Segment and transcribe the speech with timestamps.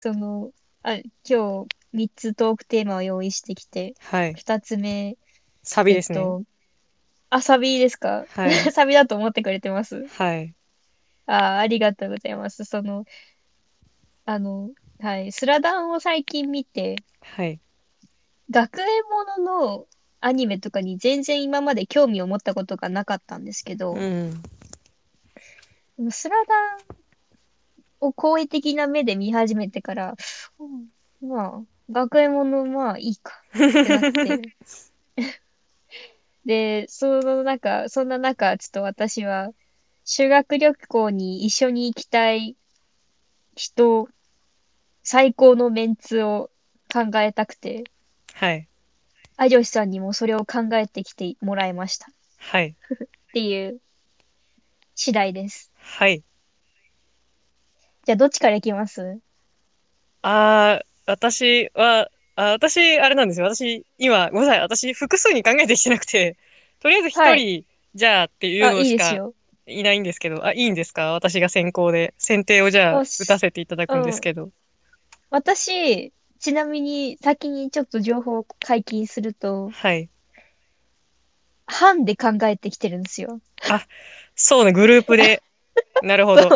[0.00, 0.50] その、
[0.82, 0.94] あ、
[1.28, 4.34] 今日3つトークテーマを用意してきて、はい。
[4.34, 5.16] 2つ目、
[5.62, 6.20] サビですね。
[6.20, 6.42] えっと、
[7.28, 8.24] あ、サビですか？
[8.28, 10.54] はい サビだと思ってくれてますはい。
[11.26, 12.64] あ、ありがとうございます。
[12.64, 13.04] その、
[14.24, 17.60] あの、はい、スラダンを最近見て、はい。
[18.50, 18.86] 学園
[19.38, 19.86] ものの
[20.20, 24.42] アニメとかに全然今まで興味を持ったことがなかったんですけど、うん。
[26.10, 26.78] スラダン
[28.00, 30.16] を好意的な目で見始めてから、
[30.58, 34.54] うんまあ、学園ものまあいいかってなって。
[36.44, 39.50] で、その中、そんな中、ちょっと私は
[40.04, 42.56] 修学旅行に一緒に行きたい
[43.54, 44.08] 人、
[45.02, 46.50] 最高のメンツを
[46.92, 47.84] 考えたくて、
[48.32, 48.66] はい。
[49.38, 52.06] 有吉さんにもそれを考えてきてもらいました。
[52.06, 52.74] っはい。
[53.32, 53.80] ていう
[54.94, 55.70] 次第です。
[55.76, 56.22] はい。
[58.04, 59.20] じゃあ、どっちから行きます？
[60.22, 63.46] あー、私は、あ、私、あれなんですよ。
[63.46, 64.60] 私、今、ごめんなさい。
[64.60, 66.36] 私、複数に考えてきてなくて、
[66.80, 69.32] とりあえず一人、はいじゃあっていうあ、のしか
[69.66, 71.12] いないんですけど、あ、いいんですか？
[71.12, 74.50] 私が先行で、選定をじゃあ、打たせていただくんですけど。
[75.30, 80.08] 私、ちなみに先にちょっと情報を解禁すると、はい。
[81.66, 83.40] 班で考えてきてるんですよ。
[84.34, 85.42] そうね、グループで。
[86.02, 86.50] なるほど。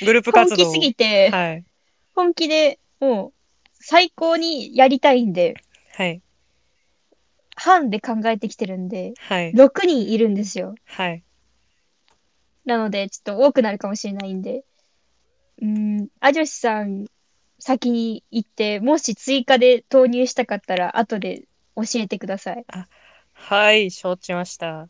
[0.00, 0.72] グループ本活動を。
[0.72, 1.64] 気すぎて、はい。
[2.14, 3.32] 本気でもう
[3.72, 5.54] 最高にやりたいんで、
[5.96, 6.22] はい。
[7.56, 9.52] 班で考えてきてるんで、はい。
[9.52, 10.74] 6人いるんですよ。
[10.86, 11.22] はい。
[12.64, 14.64] なので、ちょっと多くなるかもしれないんで、
[15.60, 17.06] うーん、あじょしさん
[17.58, 21.44] 先に行って、もし追加で投入したかったら、後で
[21.76, 22.64] 教えてください。
[23.32, 24.88] はい、承知ました。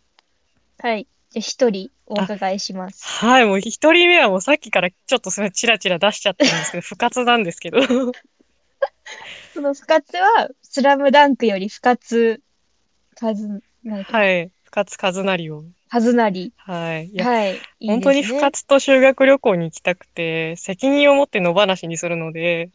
[0.78, 1.06] はい。
[1.34, 3.04] じゃあ、一人お伺いします。
[3.04, 7.80] はい、もう一人目はもうさっきからちょっとそれチラチラ出しちゃってるんですけど、 不活なんですけど。
[9.52, 12.40] その不活は、スラムダンクより不活、
[13.20, 15.64] はい、不活和成を。
[15.88, 16.52] はずなり。
[16.56, 17.06] はい。
[17.08, 17.60] いや、はい。
[17.80, 22.70] 本当に不活と修学旅行に行きたくて、責任を持って野放しにするので、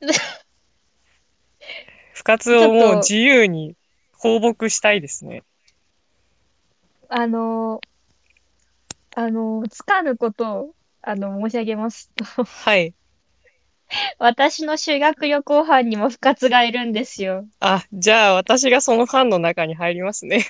[2.14, 3.74] 不活をもう自由に
[4.12, 5.42] 放牧したいですね。
[7.14, 7.82] あの、
[9.14, 12.94] あの、つかぬことを、あの、申し上げますと、はい。
[14.18, 17.46] 私の修学旅行班にも不活がいるんですよ。
[17.60, 20.46] あ、じゃあ私がそのファンの中に入りますね。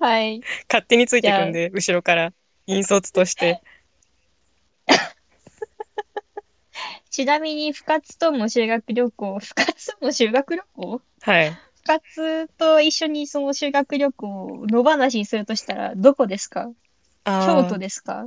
[0.00, 0.40] はい。
[0.68, 2.32] 勝手についていくんで、後ろから。
[2.66, 3.62] 引率として。
[7.10, 11.00] ちなみに、不活とも修学旅行、不活も修学旅行？
[11.22, 11.56] はい。
[11.86, 16.68] 不活と一緒にその修学旅行を野放しにするとしたら、どこですか？
[17.24, 18.26] 京都ですか？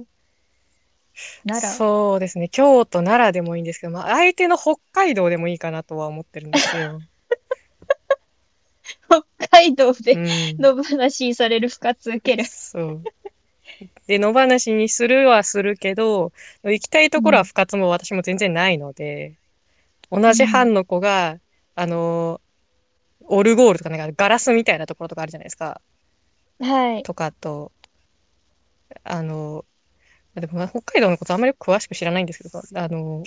[1.45, 2.47] 奈良そうですね。
[2.47, 7.01] 京都、奈良でもいいんですけど、まあ、相手の北海道でもいいかなとは思ってるんですよ。
[9.09, 10.57] 北海道でうん。
[10.57, 12.45] 野放しにされる不活受ける。
[12.45, 13.01] そう。
[14.07, 16.31] で、野放しにするはするけど、
[16.63, 19.33] 行きたいところは不活も私も全然ないので、
[20.11, 21.37] 同じ班の子が、
[21.75, 22.41] あの、
[23.29, 25.81] オルゴールとかなんかガラスみたいなところとかあるじゃないですか。
[26.59, 27.03] はい。
[27.03, 27.71] とかと、
[29.03, 29.65] あの、
[30.35, 33.23] でもまあ北海道のことあんまり詳しく知らないんですけど、あの、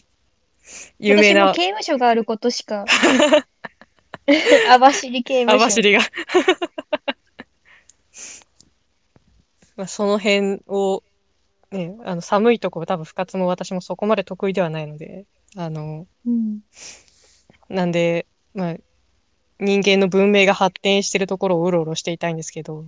[0.98, 2.84] 有名な私も刑務所があることしか。
[4.70, 5.64] 網走刑務所。
[5.64, 6.00] 網走が。
[9.76, 11.02] まあその辺を、
[11.70, 15.26] ね、あの寒いところ多分不活も私もそこまで得意ではないので、
[15.56, 16.60] あの、うん。
[17.68, 18.76] なんで、まあ、
[19.62, 22.84] 人間の文明が発展してるところをうろうろしていたいんですけど、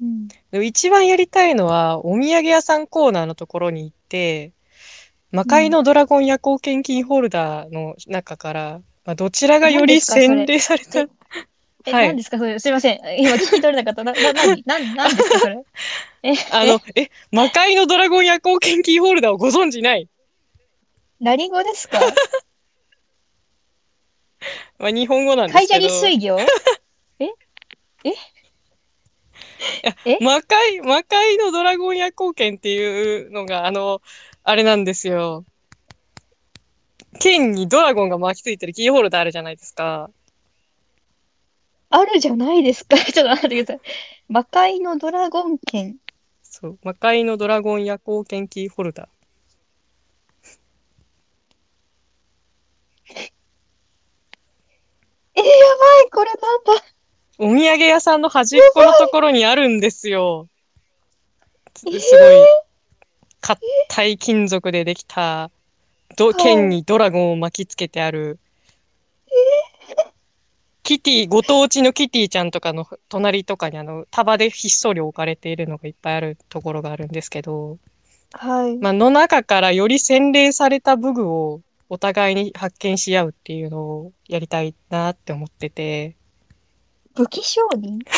[0.00, 0.28] うん。
[0.28, 4.52] でも一番やりたいのは、お土産屋さんコーナーのところに行って、
[5.32, 11.00] 魔界のドラゴン夜行献金ホルダーの中から、まあ、どちらがより洗礼された？
[11.00, 11.08] え、
[11.86, 12.58] え、はい何ですかそれ？
[12.58, 12.98] すいません。
[13.18, 14.04] 今聞き取れなかった。
[14.04, 15.62] な、な、なに、なん、なんですかそれ？
[16.24, 20.08] え、あの、え、魔界のドラゴン夜行献金ホルダーをご存知ない？
[21.20, 22.00] 何語ですか？
[24.80, 25.94] まあ、日本語なんでカイジャすけど。
[26.08, 26.38] リ水魚
[28.02, 28.14] え？
[30.22, 34.00] 魔界、魔界のドラゴン夜行剣っていうのが、あの、
[34.42, 35.44] あれなんですよ。
[37.20, 40.08] 剣にドラゴンが巻きついてるキーホルダーあるじゃないですか。
[41.90, 42.96] あるじゃないですか。
[43.04, 43.80] ちょっと待ってください。
[44.28, 45.98] 魔界のドラゴン剣。
[46.42, 46.78] そう。
[46.82, 49.08] 魔界のドラゴン夜行剣キーホルダー。
[55.40, 56.84] えー、やばい、これなんだ。
[57.38, 60.48] お土産屋さんの端っこのところにあるんですよ。
[61.74, 62.46] すすごい、
[63.88, 65.50] 硬い金属でできた、
[66.16, 68.38] ど剣にドラゴンを巻きつけてある、
[70.82, 77.78] キティ、ご当地のキティちゃんとかの隣とかにあの、束でひっそり置かれているのがいっぱいあるところがあるんですけど、
[78.32, 78.76] はい。
[78.76, 81.60] まあ、の中からより洗練された武具を
[81.92, 86.16] お互いに発見し合うっていうのをやりたいなって思ってて、
[87.16, 87.98] 武器商人？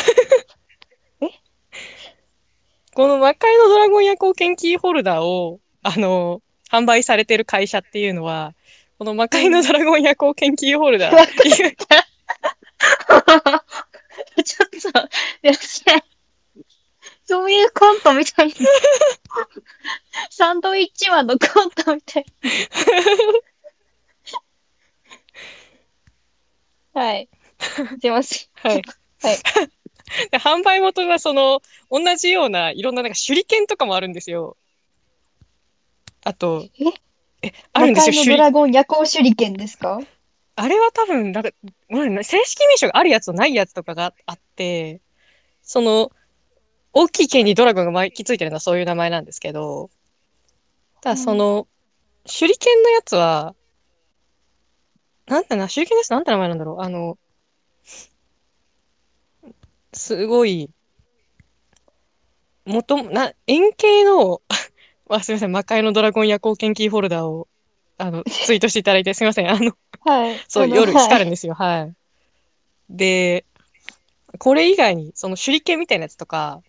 [2.93, 8.53] この魔界のドラゴン夜行剣キーホルダーを、あの、販売されてる会社っていうのは、
[8.99, 11.75] この魔界のドラゴン夜行剣キーホルダーっていう、
[14.43, 15.53] ちょっと、いや
[17.25, 18.53] そういうコントみたいに。
[20.29, 22.25] サンドイッチマンのコントみたい。
[27.03, 27.29] はい。
[27.99, 28.09] すい。
[28.11, 28.49] ません。
[28.53, 28.81] はい。
[29.21, 29.37] はい。
[30.31, 32.81] で販売元がその、同じようない。
[32.81, 34.55] ろんななんか手裏剣とかもあるんですよ。
[36.23, 39.99] あと、ええ、あるんですよ、ドラゴン夜行手裏剣ですか
[40.55, 41.49] あれは多分、なんか、
[41.89, 43.55] うん正式名称があるやつとない。
[43.55, 45.01] やつとかがあって、
[45.63, 46.11] その、
[46.93, 47.27] 大きい。
[47.27, 48.37] 剣にドラゴンが巻きつい。
[48.37, 48.83] てるのはそうい。
[48.83, 49.89] う名前なんですけど、
[51.01, 51.67] ただその、
[52.25, 53.55] 手裏剣のやつは、
[55.33, 57.17] なんてな、手裏剣ですなんて名前なんだろうあの、
[59.93, 60.69] すごい、
[62.65, 64.41] もとも、な、円形の、
[65.09, 67.47] あ、すみません、魔界のドラゴン夜行剣キーホルダーを、
[67.97, 70.41] あの、ツイートしていただいて、すみません、あの、はい。
[70.47, 71.55] そう、夜はい光るんですよ。
[71.55, 71.93] はい。
[72.89, 73.45] で、
[74.39, 76.61] これ以外に、その手裏剣みたいなやつとか、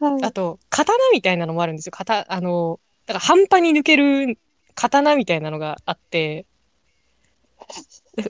[0.00, 1.92] はいあと、刀みたいなのもあるんですよ。
[1.92, 4.38] 刀、あの、だから半端に抜ける
[4.74, 6.46] 刀みたいなのがあって、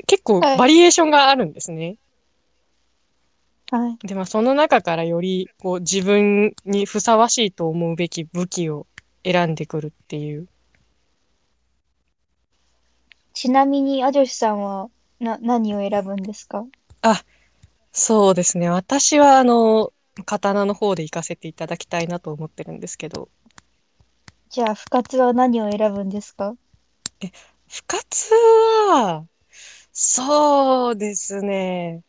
[0.06, 1.96] 結構はいバリエーションがあるんですね。
[3.70, 4.06] はい。
[4.06, 8.86] で、まあ、その中からより、こう、自分にふさわしいと思うべき武器を
[9.24, 10.46] 選んでくるっていう。
[13.32, 14.90] ちなみに、アジョシさんは、
[15.20, 16.66] な、何を選ぶんですか？
[17.92, 18.68] そうですね。
[18.68, 19.94] 私は、あの、
[20.26, 23.30] 刀の方で行かせていただきたいなと思ってるんですけど、
[24.50, 26.54] じゃあ、深津は何を選ぶんですか？
[27.72, 28.34] 不活
[28.90, 29.26] は、
[29.92, 32.02] そうですね。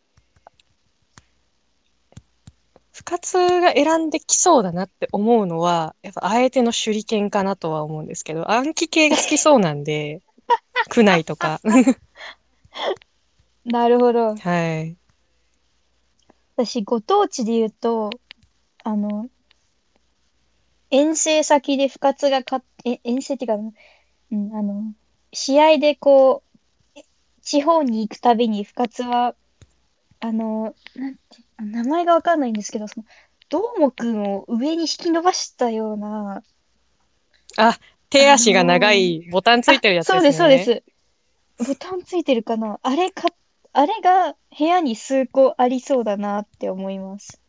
[2.91, 10.21] 不活が選んできそうだなって思うのは、やっぱあえての手裏剣かなとは思うんですけど、暗記系が好きそうなんで、
[10.89, 11.61] 区内とか。
[13.63, 14.35] なるほど。
[14.35, 14.97] はい。
[16.57, 18.09] 私、ご当地で言うと、
[18.83, 19.29] あの、
[20.91, 23.55] 遠征先で深津が勝っ、え、遠征っていうか、
[24.31, 24.93] うん、あの、
[25.33, 26.43] 試合でこ
[26.95, 26.99] う、
[27.41, 29.35] 地方に行くたびに深津は、
[30.19, 31.21] あの、なんて、
[31.57, 33.05] あ名前がわかんないんですけど、その、
[33.49, 36.43] どーもくんを上に引き伸ばしたような、
[37.57, 37.77] あ、
[38.09, 40.33] 手足が長いボタンついてるやつですね。
[40.33, 40.83] そうです、そうで
[41.63, 41.73] す。
[41.73, 43.29] ボタンついてるかなあれか、
[43.73, 47.42] あれが部屋に数個ありそうだなって思います。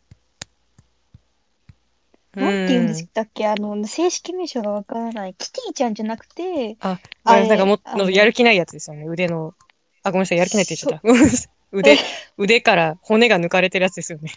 [2.41, 3.47] なんて言うんですだっけ？
[3.47, 5.35] あの、正式名称がわからない。
[5.35, 9.05] キティちゃんじゃなくて、あ、あれなんかものとやる気ないやつですよね。
[9.07, 9.55] 腕の。
[10.03, 10.39] あ、ごめんなさい。
[10.39, 11.09] やる気ないって言っちゃった。
[11.09, 11.99] ごめんなさい腕、
[12.37, 14.33] 腕から骨が抜かれてるやつですよね。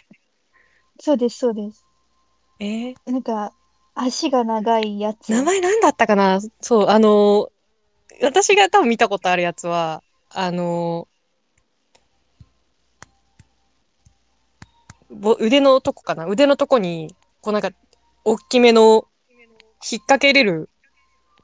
[1.00, 1.84] そうです、そうです。
[2.60, 2.94] えー？
[3.06, 3.52] なんか、
[3.94, 5.30] 足が長いやつ。
[5.30, 6.40] 名前なんだったかな？
[6.60, 7.50] そう、あのー
[8.20, 16.26] 私が多分見たことあるやつは、あのーぼ腕のとこかな？
[16.26, 17.70] 腕のとこに、こうなんか、
[18.28, 19.06] 大きめの、
[19.90, 20.68] 引っ掛けれる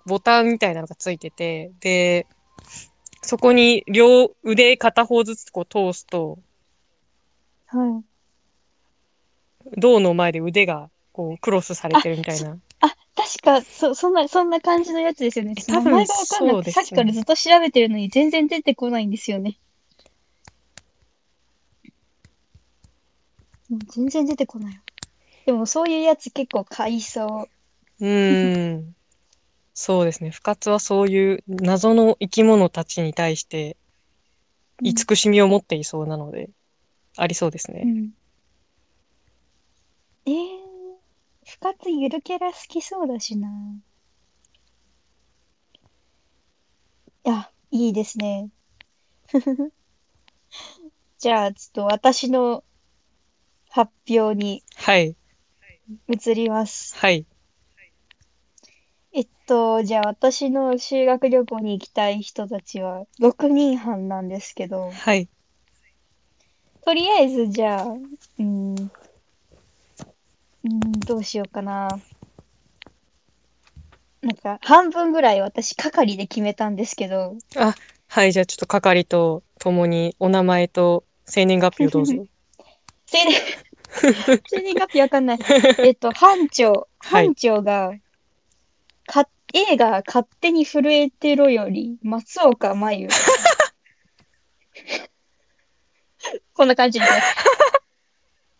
[0.07, 2.27] ボタンみたいなのがついてて、で、
[3.23, 6.39] そこに両腕片方ずつこう通すと、
[7.67, 8.05] はい。
[9.79, 12.59] 胴の前で腕がこうクロスされてるみたいな。
[12.81, 15.55] あ、確か、そ、そんな、そんな感じのやつですよね。
[15.57, 19.59] え多分名前がわかんなくて、ねさっきからずっと調べてるのに全然出てこないんですよね。
[23.71, 24.84] うん全然出てこない。
[25.47, 27.49] でもそういうやつ結構買いそ
[28.01, 28.05] う。
[28.05, 28.95] うーん。
[29.75, 30.31] そうですね。
[30.31, 33.85] 不活はそういう謎の生き物たちに対して、うん
[34.83, 36.51] 慈しみを持っていそうなので、
[37.17, 37.83] ありそうですね。
[37.85, 38.11] うん。
[40.27, 40.35] えー、
[41.47, 43.49] 深津ゆるキャラ好きそうだしな。
[47.25, 48.51] いや、いいですね。
[51.19, 52.65] じゃあ、ちょっと私の
[53.71, 55.17] 発表にはい。
[56.09, 56.97] 移ります。
[56.97, 57.27] はい。
[59.13, 65.29] えっと、じゃあ私の修学旅行に行きたい人たちは6人半なんですけど、はい。
[66.85, 71.89] とりあえずじゃあ、うーん、うーん、どうしようかな。
[74.23, 77.75] なんか、半分ぐらい私、係で決めたんですけど、あ、
[78.09, 82.15] はい、じゃあちょっと係と共にお名前と生年月日をどうぞ。
[83.07, 83.35] 生年、
[83.95, 85.39] 生年月日わかんない。
[85.79, 87.93] えっと、班長、はい班長が、
[89.07, 93.09] か、映画勝手に震えてろより、松岡真優。
[96.55, 97.23] こんな感じですね。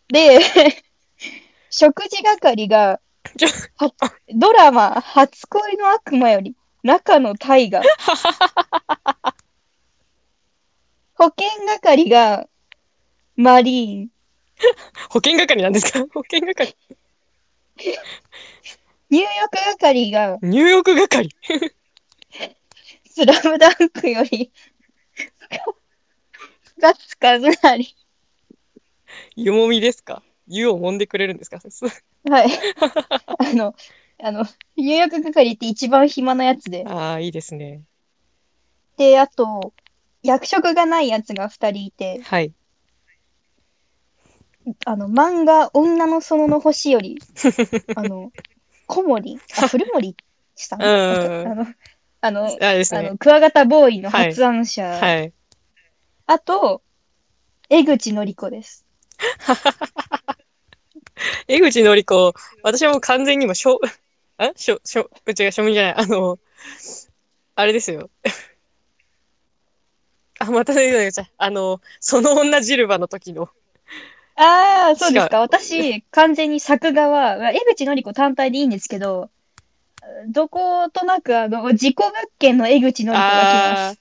[0.07, 0.39] で、
[1.69, 3.01] 食事係が
[4.33, 7.83] ドラマ、初恋の悪魔より、中野大河。
[11.15, 12.47] 保健係が、
[13.35, 14.14] マリーン。
[15.09, 15.99] 保険係なんですか？
[16.13, 16.75] 保険係。
[19.09, 19.29] 入浴
[19.79, 21.29] 係が、入浴係。
[23.09, 24.51] スラムダンクより、
[26.79, 27.95] ガッツカズナリ。
[29.35, 30.21] 湯もみですか？
[30.47, 31.59] 湯を揉んでくれるんですか？
[32.29, 32.49] はい。
[33.39, 33.75] あの、
[34.21, 34.45] あの、
[34.75, 36.83] 入浴係って一番暇なやつで。
[36.87, 37.81] ああ、いいですね。
[38.97, 39.73] で、あと、
[40.23, 42.53] 役職がないやつが二人いて、はい。
[44.85, 47.19] あの、漫画、女の園の星より、
[47.95, 48.31] あの、
[48.87, 50.15] 小森、あ、 古森
[50.55, 50.81] さん？
[50.81, 50.87] うん
[51.47, 51.67] あの、
[52.21, 53.17] あの、あねあの、。
[53.17, 54.85] クワガタボーイの発案者。
[54.85, 55.33] はい。
[56.25, 56.81] あと、
[57.69, 58.85] 江口のり子です。
[61.47, 63.79] 江口のり子、私はもう完全に今、しょ、
[64.37, 64.51] あ？
[64.55, 65.93] しょ、しょ、うちが庶民じゃない。
[65.97, 66.39] あの、
[67.55, 68.09] あれですよ。
[70.39, 71.29] あ、また出てきた。
[71.37, 73.49] あの、その女ジルバの時の。
[74.35, 75.39] ああ、そうですか。
[75.39, 79.29] 私、 完全に作画は、江口のり子単体でいいんですけど、
[80.27, 83.97] どことなく、あの、事故物件の江口のり子が来まあー、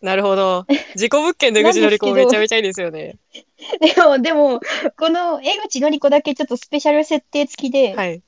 [0.00, 0.66] なるほど。
[0.96, 3.16] 事故物件の江口のり子もめちゃめちゃいいですよね。
[3.32, 3.78] す。
[3.94, 4.60] でも、でも、
[4.96, 8.22] この江口のり子だけちょっとスペシャル設定付きで、はい。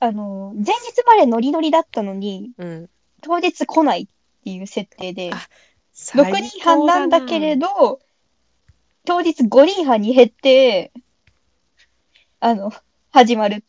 [0.00, 2.90] あの、前日までノリノリだったのに、うん。
[3.22, 4.06] 当日来ないっ
[4.44, 5.48] ていう設定で、あ
[6.14, 8.00] 6人半なんだけれど、
[9.04, 10.92] 当日5人半に減って、
[12.40, 12.72] あの、
[13.10, 13.64] 始まる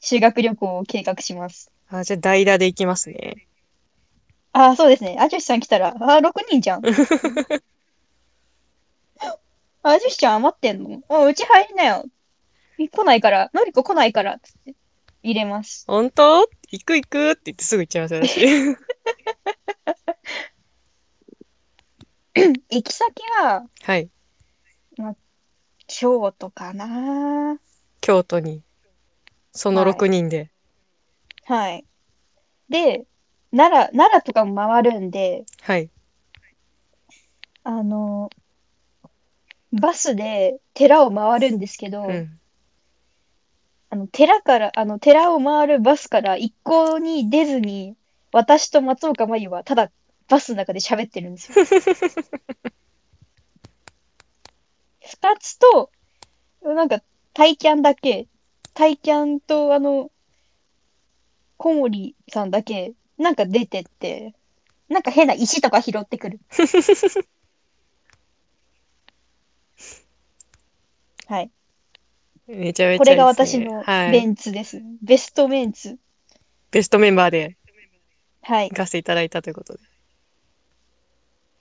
[0.00, 1.72] 修学旅行を計画します。
[1.88, 3.48] あ、じゃあ代打で行きますね。
[4.52, 5.16] あ、そうですね。
[5.18, 6.82] アジョシさん来たら、あ、6人じゃん。
[9.82, 11.02] アジョシちゃん余ってんの？
[11.08, 12.04] あ、うち入りなよ。
[12.78, 14.74] 来ないから、のりこ来ないから、つって
[15.22, 15.84] 入れます。
[15.86, 16.48] 本当？
[16.70, 18.76] 行く行くって言ってすぐ行っちゃいますよ、私。
[22.70, 24.08] 行き先は、はい。
[25.92, 27.58] 京都かな
[28.00, 28.62] 京都に。
[29.50, 30.48] そのはい6人で。
[31.44, 31.84] はい。
[32.68, 33.06] で、
[33.50, 35.90] 奈良、奈良とかも回るんで、はい。
[37.64, 38.30] あの、
[39.72, 42.38] バスで寺を回るんですけど、うん。
[43.90, 47.96] あの、寺から、あの、寺を回るバスから一向に出ずに、
[48.30, 49.90] 私と松岡真優はただ
[50.28, 51.66] バスの中で喋ってるんですよ。
[55.10, 55.90] 二つと、
[56.62, 57.02] なんか、
[57.34, 58.28] タイキャンだけ、
[58.74, 60.10] タイキャンと、あの、
[61.56, 64.34] 小森さんだけ、なんか出てって、
[64.88, 66.40] なんか変な石とか拾ってくる。
[71.26, 71.50] はい。
[72.46, 72.98] めちゃめちゃね。
[72.98, 74.10] これが私のはい。
[74.10, 74.80] メンツです。
[75.02, 75.98] ベストメンツ。
[76.70, 77.56] ベストメンバーで
[78.42, 78.76] はい行。
[78.76, 79.80] かせていただいたということで。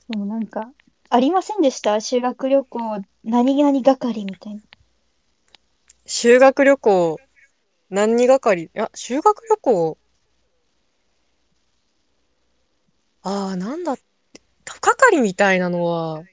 [0.10, 0.74] でもなんか、
[1.12, 2.02] ありませんでした？
[2.02, 2.80] 修学旅行、
[3.24, 4.62] 何々係みたいな。
[6.08, 7.20] 修学旅行、
[7.92, 8.64] 何係？
[8.64, 9.98] いや、修学旅行、
[13.22, 14.04] ああ、なんだって、
[14.66, 16.24] 係みたいなのは、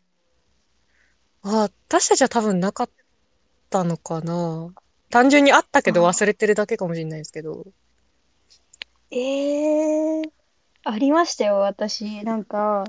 [1.43, 2.91] ああ、私たちは多分なかっ
[3.69, 4.73] たのかな。
[5.11, 7.67] 単純にあったけど忘れてるだけかもしれないですけど。
[9.11, 10.31] ええー、
[10.85, 12.25] ありましたよ、私。
[12.25, 12.85] なんか、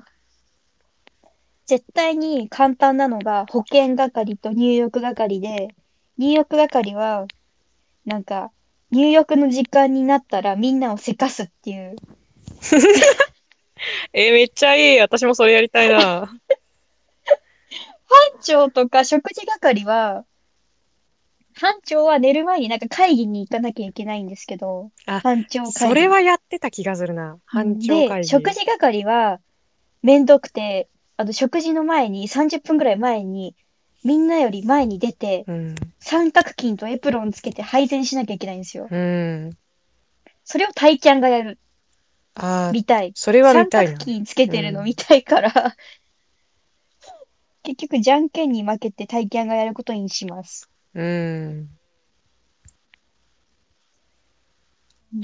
[1.72, 5.70] 絶対に簡単なのが保健係と入浴係で、
[6.18, 7.28] 入浴係は、
[8.04, 8.52] なんか、
[8.92, 11.96] 入浴の時間になったらみんなをせかすっていう。
[14.12, 15.00] えーめっちゃいい。
[15.00, 16.28] 私もそれやりたいな。
[18.06, 20.26] 班長とか食事係は、
[21.56, 25.72] 班長は寝る前になんか会議に行かなきゃいけないんですけど、あ班長会議。
[25.72, 27.40] それはやってた気がするな。
[27.46, 28.28] 班長会で、議。
[28.28, 29.40] 食事係は、
[30.04, 30.90] めんどくて、
[31.22, 33.56] あの、食事の前に、30分ぐらい前に、
[34.04, 38.88] みんなより前に出て、うん、三角巾とエプロンつけて配膳しなきゃいけないんですよ。
[38.90, 39.52] うん、
[40.44, 41.60] それを体キがやる。
[42.34, 43.12] あ見たい。
[43.14, 45.52] それは見たい三角巾つけてるの見たいから
[47.62, 50.72] 結局、じゃんけんに負けて体キがやることにします。
[50.96, 51.70] うん。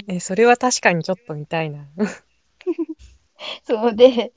[0.06, 1.88] え、それは確かにちょっと見たいな。
[3.64, 4.32] そうで、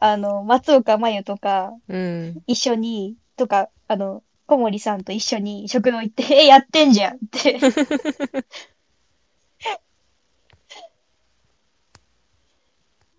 [0.00, 2.42] あの、松岡真優とか、うん。
[2.46, 7.58] 一緒に、とか、あの、小森さんと一緒に食堂行って、 え、やってんじゃんって。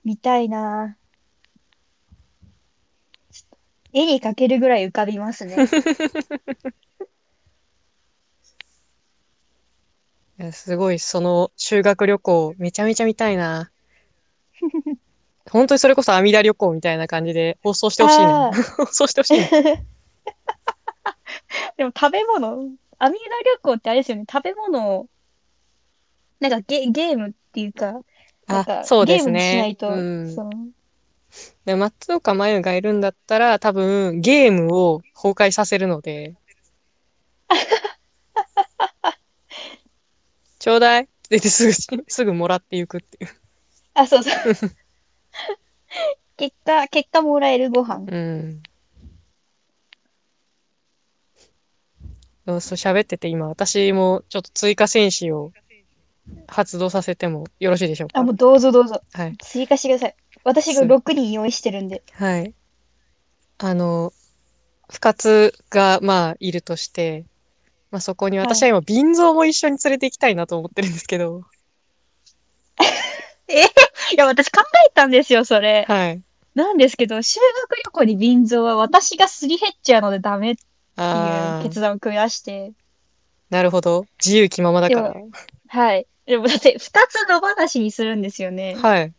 [0.04, 1.04] 見たいなぁ
[3.32, 3.58] ちょっと
[3.94, 5.56] 絵に描けるぐらい浮かびますね。
[10.40, 13.72] いやすごい、その修学旅行、めちゃめちゃ見たいな。
[15.52, 18.52] 本当にそれこそ阿弥陀旅行みたいな感じで放送してほしいな。
[18.78, 19.48] 放送してほしいな。
[21.78, 22.70] でも食べ物、
[23.00, 25.08] アミューダ旅行ってあれですよね、食べ物を、
[26.40, 28.02] なんかゲ、ゲームっていうか、
[28.48, 29.78] なんあ、かそうですゲームにしないね。
[29.78, 30.36] と、うん。
[30.36, 30.52] そう。
[31.66, 36.36] で、松岡真優がいるんだったら、多分、ゲームを崩壊させるので、
[40.60, 43.30] ちょうだいって言ってすぐ、すぐもらっていくっていう。
[43.94, 44.34] あ、そうそう。
[46.38, 48.06] 結果、結果もらえるご飯。
[48.08, 48.64] うん。
[52.46, 55.52] そうそう、喋ってて今、私もちょっと追加戦士を
[56.48, 58.20] 発動させてもよろしいでしょうか？
[58.20, 59.02] あ、もうどうぞどうぞ。
[59.14, 59.38] はい。
[59.42, 60.16] 追加してください。
[60.44, 62.04] 私がそう6人用意してるんで。
[62.12, 62.54] はい。
[63.60, 64.12] あの、
[64.92, 67.26] 深津が、まあ、いるとして、
[67.92, 71.44] まあ、そこにはい私は今、瓶蔵も一緒に連れて行きたいなと思ってるんですけど、
[73.50, 75.86] いや、私考えたんですよ、それ。
[75.88, 76.22] はい。
[76.56, 80.62] なんですけど、修学旅行に便蔵は私がすり減っちゃうのでダメって
[81.02, 82.74] いう決断を下して。
[83.50, 84.06] なるほど。
[84.24, 85.14] 自由気ままだから。
[85.68, 86.08] はい。
[86.26, 88.76] でもだって、二つの話にするんですよね。
[88.76, 89.14] はい。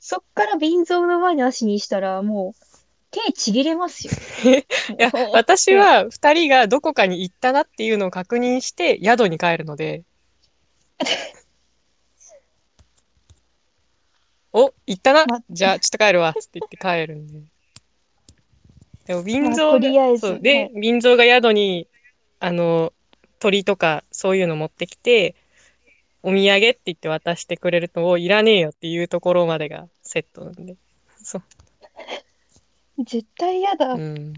[0.00, 2.66] そっから便蔵の話にしたら、もう、
[3.10, 4.12] 手ちぎれますよ。
[4.98, 10.02] いや、私は二人がどこかに行ったなっていうのを確認して宿に帰るので。
[14.58, 16.32] お、行ったなまじゃあ、ちょっと帰るわ。
[16.32, 17.42] つって言って帰るんで。
[19.04, 20.40] でも、瓶まあ蔵とりあそう。
[20.40, 21.86] ではい、瓶蔵が宿に、
[22.40, 22.94] あの、
[23.38, 25.34] 鳥とかそういうの持ってきて、
[26.22, 30.76] お土産って言って渡してくれると、おいらねえよっていうところまでがセットなんで。
[31.22, 33.04] そう。
[33.04, 33.92] 絶対嫌だ。
[33.92, 34.32] うん。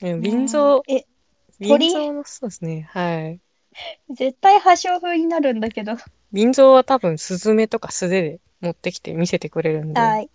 [0.00, 1.04] 瓶蔵、え、
[1.60, 2.88] 瓶鳥蔵の、そうですね。
[2.90, 3.43] はい。
[4.10, 5.96] 絶対破傷風になるんだけど。
[6.32, 10.00] 瓶蔵は多分スズメとか素手で持ってきて見せてくれるんで。
[10.00, 10.30] はい。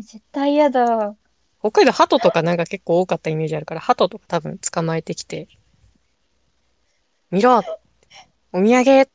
[0.00, 1.14] 絶対嫌だ。
[1.60, 5.48] 北海道鳩とかなんか結構多かったイメージあるから、鳩とか多分捕まえてきて、
[7.30, 7.62] 見ろ
[8.52, 9.08] お土産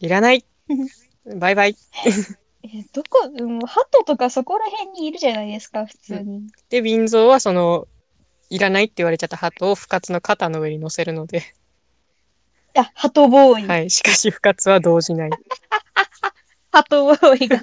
[0.00, 0.44] いらない
[1.36, 1.76] バイバイ
[2.62, 3.30] え、どこ、
[3.66, 6.46] 鳩とかそこら辺にいるじゃないですか、普通に。
[6.68, 7.88] で、瓶蔵はその、
[8.50, 11.42] いらないって言われちゃった鳩を深津の肩の上に乗せるので、
[12.76, 13.66] あ、鳩ボーイ。
[13.66, 13.90] はい。
[13.90, 15.30] しかし深津は動じない。
[16.70, 17.62] 鳩ボーイが。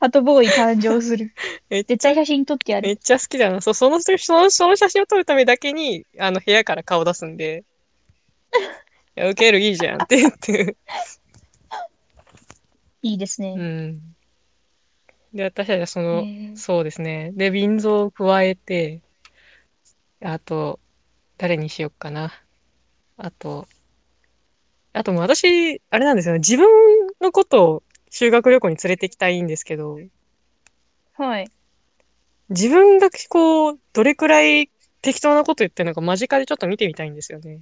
[0.00, 1.32] 鳩ボーイ誕生する。
[1.68, 2.88] めっ絶対写真撮ってやる。
[2.88, 3.60] めっちゃ好きだな。
[3.60, 7.64] そう、その、その、その写真を撮るためだけに、あの、部屋から顔出すんで、
[9.16, 10.76] いや、受けるいいじゃんって言って。
[13.02, 13.54] いいですね。
[13.56, 14.14] うん。
[15.34, 16.24] で、私たちはその、
[16.56, 17.32] そうですね。
[17.34, 19.02] で、瓶蔵を加えて、
[20.22, 20.78] あと、
[21.38, 22.32] 誰にしよっかな。
[23.16, 23.66] あと、
[24.92, 26.38] あともう私、あれなんですよね。
[26.40, 26.68] 自分
[27.20, 29.98] のことを修学旅行に連れて行きたいんですけど、
[31.14, 31.50] はい。
[32.50, 37.60] 自分がこう、どれくらい適当なこと言ってるのか間近でちょっと見てみたいんですよね。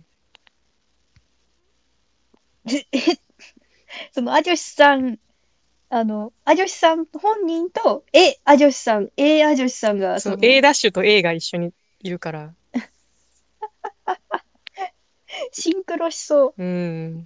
[4.13, 5.19] その、アジョシさん、
[5.89, 12.55] あの、アジョシさん本人と、え、アジョシさん、え、アジョシさんが、そ、そうの、A ダッシュと A が一緒にいるから。
[15.53, 16.63] シンクロしそう。
[16.63, 17.25] うん。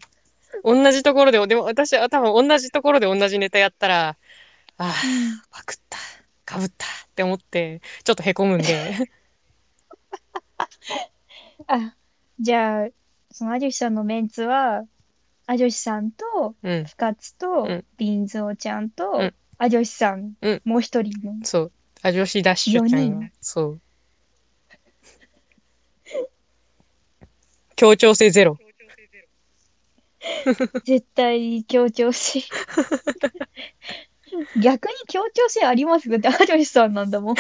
[0.63, 4.17] 同じところで、でも私は多分同じところで同じネタやったら、
[4.77, 4.95] ああ、
[5.51, 5.99] パクった、
[6.45, 9.09] かぶったって思って、ちょっとへこむんで。
[11.67, 11.95] あ、
[12.41, 12.89] じゃあ、
[13.31, 14.85] そのアジョシさんのメンツは、
[15.47, 16.85] アジョシさんと、うん。
[16.85, 21.45] 深津とうん、ビンゾーちゃんと、うんアジョシさん、うんもう一人の。
[21.45, 21.73] そう。
[22.03, 23.33] あ、女子ダッシュちゃん。
[23.41, 23.81] そう。
[27.77, 28.59] 協調性ゼロ。
[30.85, 32.41] 絶対協調性。
[34.61, 37.37] 逆に協調性ありますだってアジョシさんなんだもん。
[37.37, 37.39] い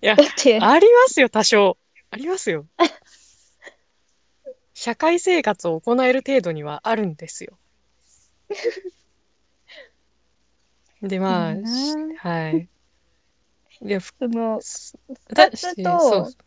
[0.00, 1.78] やだって、ありますよ、多少。
[2.10, 2.66] ありますよ。
[4.74, 7.58] 社会生活を行える程度にはあるんですよ。
[11.00, 11.54] で、まあ、
[12.18, 12.68] はい。
[13.80, 14.60] で、ふその、
[15.32, 16.43] だ二つとそう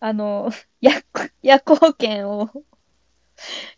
[0.00, 1.02] あの、夜、
[1.42, 2.50] 夜行券を、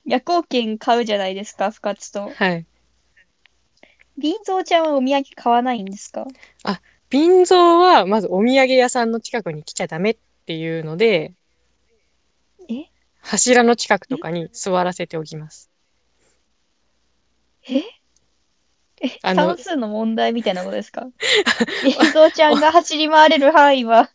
[0.05, 2.31] 夜行券買うじゃないですか、深津と。
[2.31, 2.67] はい。
[4.17, 6.27] ビンゾーちゃんはお土産買わないんですか？
[7.09, 11.35] 瓶蔵は、まずお土産屋さんの近くに来ちゃダメっていうので、
[12.69, 12.87] え？
[13.21, 15.71] 柱の近くとかに座らせておきます。
[17.69, 17.79] え？
[19.01, 21.07] え、あの算数の問題みたいなことですか？
[21.85, 24.11] ビンゾーちゃんが走り回れる範囲は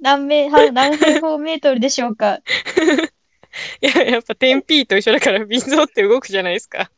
[0.00, 2.40] 何メ、は何平方メートルでしょうか？
[3.80, 6.90] いや、やっぱ 10P と一緒だから瓶蔵って動くじゃないですか。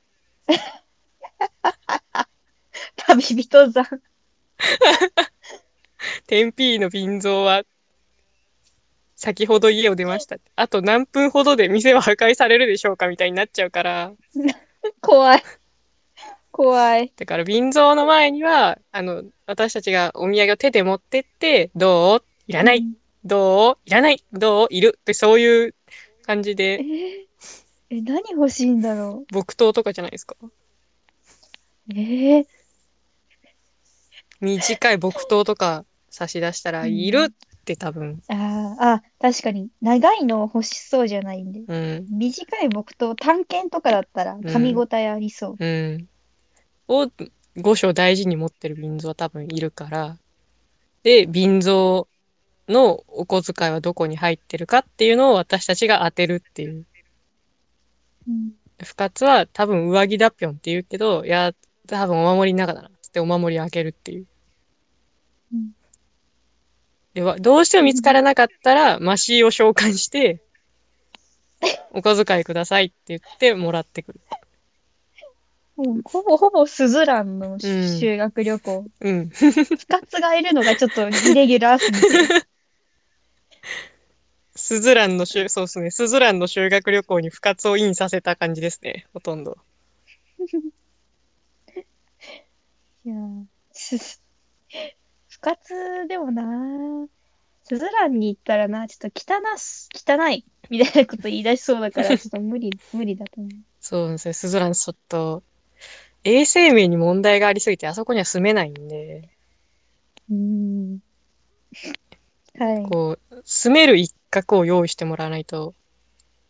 [2.96, 3.84] 旅人さん。
[6.28, 7.62] 10P の瓶蔵は、
[9.16, 10.36] 先ほど家を出ました。
[10.56, 14.12] あと何分ほどで店は破壊されるでしょうかみたいになっちゃうから。
[15.02, 15.42] 怖い。
[16.52, 17.12] 怖い。
[17.16, 22.24] だから瓶蔵の前には、あの、私たちがお土産を手で持ってって、どう？
[22.50, 23.78] いらない、うんどう？
[23.84, 24.66] いらないどう？
[24.70, 24.98] いる？
[24.98, 25.74] ってそういう
[26.26, 26.84] 感じえで、ー
[27.90, 30.36] え、何欲しいんだろ木刀とかじゃないですか。
[30.42, 30.50] う。
[31.94, 32.46] ええ
[34.40, 38.22] 短い木刀とか差し出したら、うんいるって多分。
[38.28, 38.36] あー
[38.78, 41.60] あ、確かに、長いの欲しそうじゃないんで。
[41.68, 42.06] うん。
[42.10, 45.56] 短い木刀、探検とかだったら噛み応えありそう。
[45.58, 46.08] うん。
[46.88, 47.06] を、
[47.58, 50.16] 五章大事に持ってる瓶蔵は多分いるから。
[51.02, 52.06] で、瓶蔵
[52.70, 56.86] のお小遣いはどこに入ってるかっていうのを私たちが当てるっていう。
[58.28, 58.52] うん
[58.82, 61.52] 深津は多分上着だっぴょんって言うけど、いや、
[61.86, 62.90] 多分お守りの中だな。
[63.02, 64.26] つってお守り開けるっていう。
[65.52, 65.72] うん
[67.12, 70.40] では、どうしても見つからなかったら、マシーを召喚して、
[71.90, 74.20] お小遣いくださいって言ってもらってくる。
[75.76, 78.86] もうほぼほぼスズランのうん修学旅行。
[79.00, 79.28] うん。
[79.30, 82.06] 深津がいるのがちょっとイレギュラーすぎて。
[84.54, 85.90] スズランの修、そうですね。
[85.90, 89.06] スズランの修学旅行に深津をインさせた感じですね。
[89.12, 89.58] ほとんど。
[93.04, 94.22] いやーす
[95.28, 97.08] 深津でもな
[97.64, 103.52] スズランに行ったらな、ちょっと汚す、汚い、みたいなこと言い出しそうだから、 ちょっと無理、無理だと思う。
[103.80, 104.32] そうですね。
[104.34, 105.42] スズランちょっと、
[106.24, 109.30] 衛生面に問題がありすぎて、あそこには住めないんで、
[110.30, 111.00] うーん。
[112.60, 112.82] はい。
[112.84, 115.74] こう、住める一角を用意してもらわないと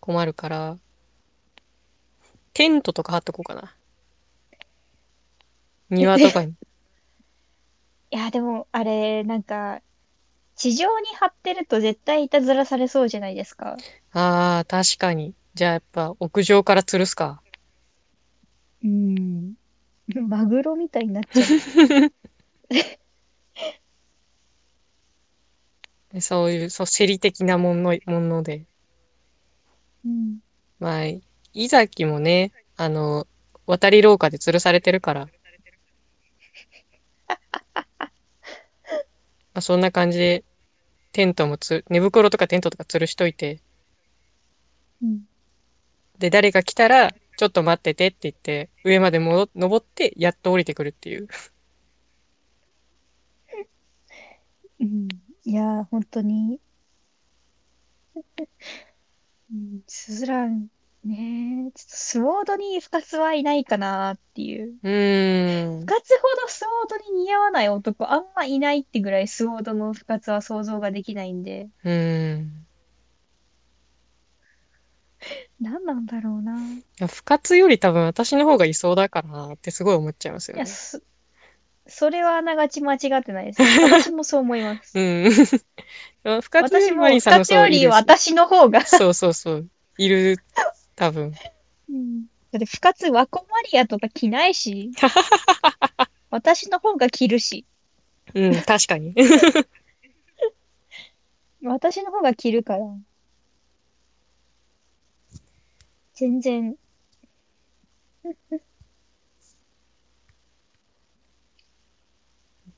[0.00, 0.76] 困るから、
[2.52, 3.72] テントとか張っとこうかな。
[5.88, 6.54] 庭とかに。
[8.10, 9.82] いや、でも、あれ、なんか、
[10.56, 13.76] 地上に張ってると絶対いたずらされそうじゃないですか。
[14.12, 15.34] ああ、確かに。
[15.54, 17.42] じゃあやっぱ屋上から吊るすか。
[18.82, 19.54] うーん。
[20.28, 21.46] マグロみたいになっちゃう。
[26.20, 28.64] そういう、そう、競り的なもの、もので。
[30.04, 30.40] うん。
[30.78, 33.26] まあ、いざきもね、あの、
[33.66, 35.28] 渡り廊下で吊るされてるから。
[39.54, 40.44] まあ、そんな感じで、
[41.12, 43.60] テントもつ、寝袋とかテントとか吊るしといて、
[45.02, 45.20] うん。
[46.18, 51.26] で、誰か来たら、ちょっと待っててって言って、上までも登って、やっと降りてくるっていう。
[54.80, 55.08] うん。
[55.44, 56.60] いやー、本当に。
[59.52, 60.68] うん、スズラン、
[61.04, 64.76] ねえ、ちょっとスウォードに深津はいないかなっていう。
[64.82, 65.80] うーん。
[65.80, 72.66] 深津ほどスウォードに似合わない男あんまいないってぐらいスウォードの深津は想像ができないんで、うーん。
[75.60, 76.54] 何なんだろうな。
[76.56, 80.70] いや深津より多分私の方がいそうだからなってすごい思っちゃいますよいや、ね。
[81.90, 83.62] そ、それはあながち間違ってないです。
[83.82, 84.98] 私もそう思います。
[84.98, 85.30] うん。
[86.40, 89.68] 深津よりさんそう私の方が、そうそうそう。
[89.98, 90.38] いる、
[90.96, 91.34] 多分。
[91.88, 94.90] うんだって深津ワコマリアとか着ないし、
[96.30, 97.64] 私の方が着るし、
[98.34, 99.14] うん、確かに。
[101.62, 102.84] 私の方が着るから。
[106.14, 106.76] 全然。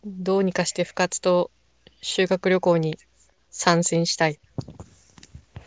[0.04, 1.50] どうにかして深津と
[2.00, 2.98] 修学旅行に
[3.50, 4.38] 参戦したい。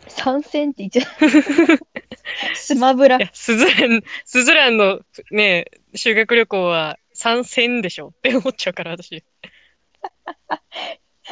[0.08, 1.86] 参戦って言っちゃう。
[2.54, 3.20] スマブラい。
[3.20, 9.24] や、スズラン、スズランのね、修学旅行は参戦でしょって思っちゃうから、私。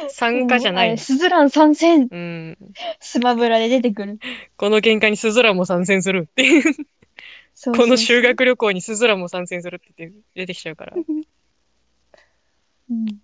[0.09, 0.97] 参加じゃない。
[0.97, 2.07] スズラン参戦。
[2.09, 2.57] うん。
[2.99, 4.19] スマブラで出てくる。
[4.57, 6.63] この喧嘩にスズランも参戦するっていう。
[7.77, 10.93] この修学旅行にスズランも参戦するって出てきちゃうから。
[12.89, 13.19] うん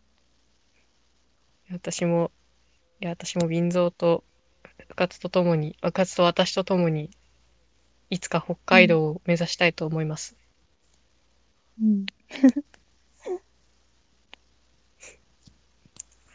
[1.71, 2.31] 私も、
[3.01, 4.23] いや、私も瓶蔵と
[4.89, 7.11] 深津と共に、深津と私と共に、
[8.09, 10.35] いつか北海道を目指したいと思います。
[11.81, 12.05] うん。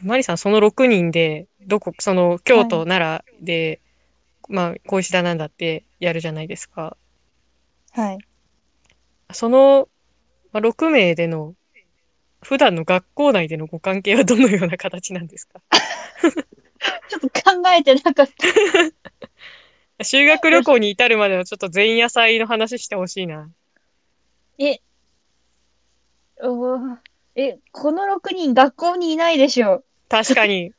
[0.03, 3.81] マリさん、その6人で、どこ、その、京都、奈良で、
[4.49, 6.97] まあ、小石田なんだってやるじゃないですか。
[7.93, 8.19] はい。
[9.33, 9.89] その、
[10.53, 11.55] まあ、6名での、
[12.47, 15.61] 普段の学校内でのご関係はどのような形なんですか？
[17.09, 18.27] ちょっと考えてなかっ
[19.99, 20.05] た。
[20.05, 23.51] 修学旅行に至るまでのちょっと前夜祭の話してほしいな。
[24.59, 24.79] え、
[26.41, 26.97] おー
[27.35, 29.83] え、この6人学校にいないでしょ。
[30.09, 30.73] 確かに。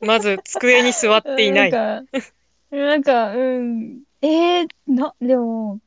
[0.00, 1.70] まず、机に座っていない。
[1.74, 2.20] なんか、
[2.70, 4.02] なんか、うん。
[4.22, 5.80] えー、な、でも、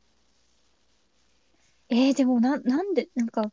[1.89, 3.51] えー、でもな、なんで、なんか、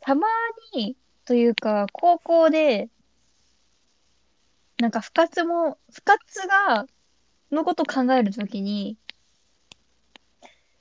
[0.00, 0.26] たま
[0.74, 2.88] に、というか、高校で、
[4.78, 6.86] なんか、部活も、部活が、
[7.50, 8.96] のこと考えるときに、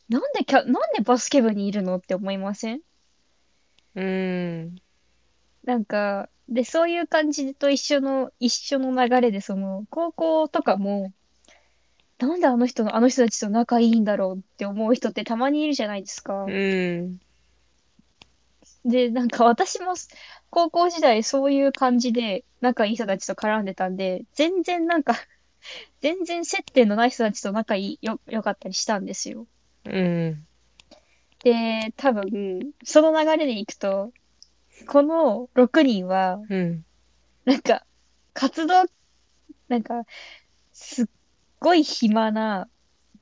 [0.10, 2.82] なんでキャ、なんでバスケ部にいるのって思いません？
[3.96, 4.76] うーん。
[5.63, 11.13] なんか、で、そういう感じと一緒の、一緒の流れで、その、高校とかも、
[12.22, 16.48] なんであの人の、あの人たちと仲いいんだろうって思う人ってたまにいるじゃないですかう。
[16.50, 17.20] ーん。
[18.86, 19.94] で、なんか私も
[20.52, 25.16] 高校時代そういう感じで仲いい人たちと絡んでたんで、全然なんか、
[26.02, 29.48] 全然接点のない人たちと仲いい、よ、良かったりしたんですよ。
[29.86, 30.48] うん。
[31.44, 34.14] で、多分、その流れでいくと、
[34.88, 36.86] この6人は、うん。
[37.46, 37.84] なんか、
[38.34, 38.86] 活動、
[39.68, 40.04] なんか、
[40.72, 41.06] すっ
[41.62, 42.67] ごい暇な、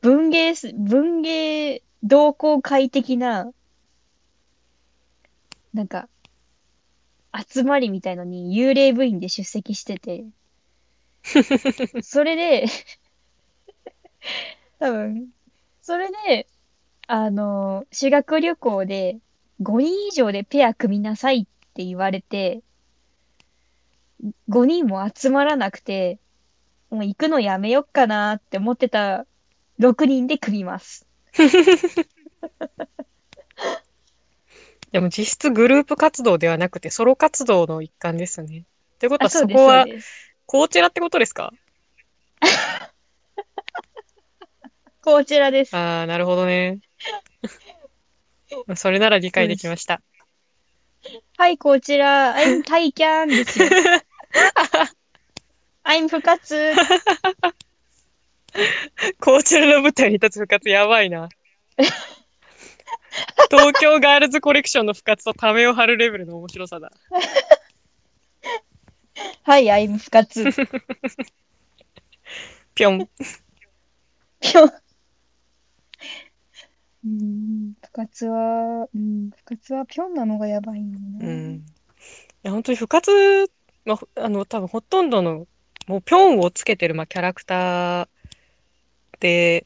[0.01, 3.51] 文芸す、文芸同好会的な、
[5.73, 6.07] なんか、
[7.47, 10.25] 集まりみたいのに幽霊部員で出席してて、
[12.01, 12.65] それで、
[14.79, 15.27] 多分、
[15.81, 16.47] それで、
[17.07, 19.19] あの、修学旅行で
[19.59, 22.61] 5人以上でペア組みなさいって言われて、
[24.47, 26.19] 5人も集まらなくて、
[26.89, 29.25] もう行くのやめよっかなって思ってた
[29.79, 31.05] 6人で組みます。
[34.91, 38.65] でも実質グループ活動ではなくてソロ活動の一環ですね。
[38.95, 39.85] ってことはあ、そこは。
[40.45, 41.51] こちらってことですか？
[45.01, 45.75] こちらです。
[45.75, 46.79] ああ、なるほどね。
[48.75, 50.01] それなら理解できました。
[51.37, 53.69] はい、こちら、I'm タイキャンですよ。
[55.89, 56.75] I'm 部活。
[59.19, 61.29] こちらの舞台に立つ部活やばいな。
[63.49, 66.91] 東京ガールズコレクションの部活とためを張るレベルの面白さだ。
[69.41, 70.45] はい、I'm 部活。
[72.75, 73.09] ぴょん。
[74.39, 74.69] ぴょん。
[77.03, 81.31] うん、部活は、うん、部活はぴょんなのがやばいんだな。
[81.31, 81.55] うん。
[81.55, 81.61] い
[82.43, 83.51] や、本当に部活、
[83.85, 85.47] まあ、ほあの、多分ほとんどの、
[85.89, 88.07] もうぴょんをつけてる、まあ、キャラクター
[89.19, 89.65] で、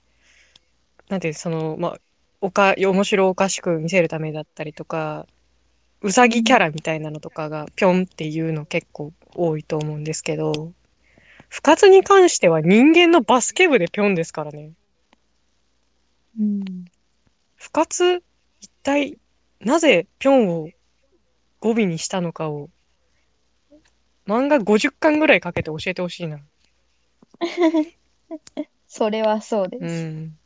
[1.09, 1.99] なんていう、その、まあ、
[2.39, 5.27] おか、面白おかしく見せるためだったりとか、
[5.99, 10.71] うさぎキャラみたいなのとかがぴょんっていうの結構多いと思うんですけど、
[11.49, 14.71] 部活に関しては人間のバスケ部でぴょんですからね。
[16.39, 16.63] うん。
[16.63, 18.23] 部活、
[18.61, 19.17] 一体、
[19.59, 20.69] なぜぴょんを
[21.59, 22.69] 語尾にしたのかを、
[24.27, 26.39] 漫画50巻ぐらいかけて教えてほしいな。
[28.87, 29.83] それはそうです。
[29.83, 30.37] うん。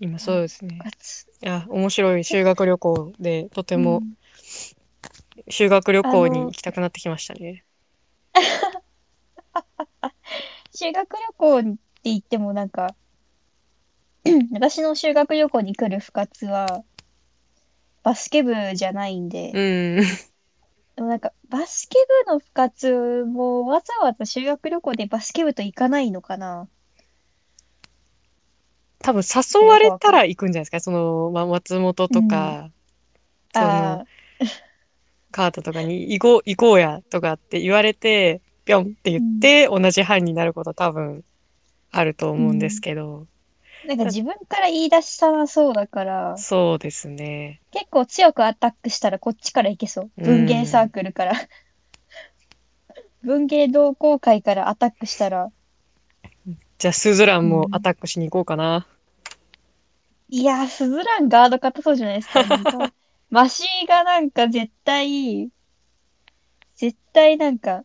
[0.00, 0.80] 今そうですね。
[1.42, 4.16] いや、面白い修学旅行で、とてもうん
[5.48, 7.64] 修学旅行に行きたくなってきましたね。
[10.74, 12.94] 修学旅行って言ってもなんか、
[14.52, 16.84] 私の修学旅行に来る部活は、
[18.02, 20.02] バスケ部じゃないんで、うん。
[20.96, 26.68] でもなんか、バスケ部の部活もわざわざ修学旅行でバスケ部と行かないのかな。
[29.00, 30.80] 多分誘われたら行くんじゃないですか。
[30.80, 32.70] その、まあ、松本とか、
[33.52, 34.06] その、あ
[35.32, 41.24] カー トとかに行こう、行こうやとかって言われて、ぴょんって言って、同じ班になること多分
[41.90, 43.31] あると思うんですけど、あ、
[43.86, 47.60] なんか自分から言い出したなそうだから、そうですね。
[47.72, 50.10] 結構強くアタックしたらこっちから行けそう。
[50.18, 51.32] うん文芸サークルから。
[53.22, 55.50] 文芸同好会からアタックしたら、
[56.78, 58.86] じゃあ、スズランもアタックしに行こうかな。
[60.28, 62.42] いやー、スズランガード硬そうじゃないですか。
[62.46, 62.92] なんか
[63.30, 65.50] マシがなんか絶対、
[66.74, 67.84] 絶対なんか、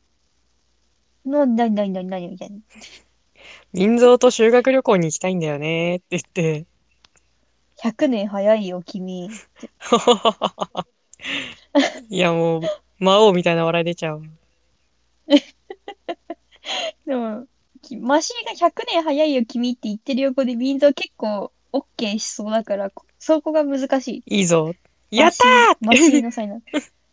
[1.25, 2.57] の、なになになになにみたいな。
[3.73, 6.65] 民蔵と修学旅行に行きたいんだよねって言って。
[7.83, 9.29] 100年早いよ、君。
[12.09, 12.61] いやもう、
[12.99, 14.23] 魔王みたいな笑い出ちゃう。
[17.05, 17.45] でも、
[17.81, 24.37] きマシが100年早いよ、君って言ってる横で民族結構 OK しそうだから、こそこが難しい。
[24.37, 24.73] いいぞ。
[25.11, 26.61] やったーマシの才能。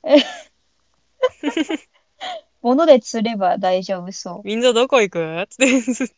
[2.64, 4.48] 物で釣れば大丈夫そう。
[4.48, 5.46] 民蔵どこ行く？
[5.50, 6.14] つって。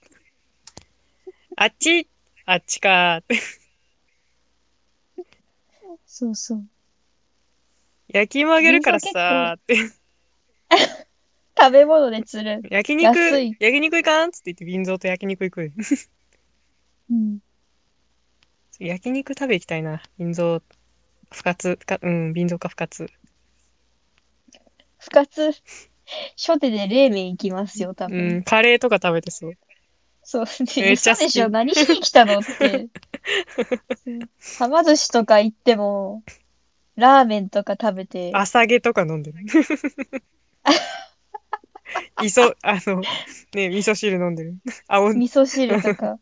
[1.57, 2.09] あっち？
[2.45, 3.37] あっちかーって。
[6.07, 6.65] そうそう。
[8.09, 9.77] 焼き芋あげるからさーって。
[11.59, 12.63] 食べ物で釣る。
[12.71, 14.31] 焼肉安い、焼肉行かん？
[14.31, 15.73] つって言って、民蔵と焼肉行く。
[17.11, 17.41] うん。
[18.79, 20.01] 焼肉食べ行きたいな。
[20.17, 20.61] 民蔵、
[21.33, 23.11] 不活か、うん、民蔵か不活。
[24.99, 25.53] 不活、
[26.37, 28.38] 初手で冷麺行きますよ、多う分。
[28.38, 29.53] ん、カレーとか食べてそう。
[30.23, 30.47] そう。
[30.77, 31.49] めっちゃ好き嘘でしょ？
[31.49, 32.38] 何しに来たの？
[32.38, 32.88] って。
[34.05, 36.23] そうはま寿司とか行っても、
[36.97, 39.38] ラーメンとか食べて、朝毛とか飲んでる。
[42.23, 43.01] 磯、あの、
[43.55, 44.57] ね、味噌汁飲んでる。
[44.88, 46.19] 青、味噌汁とか。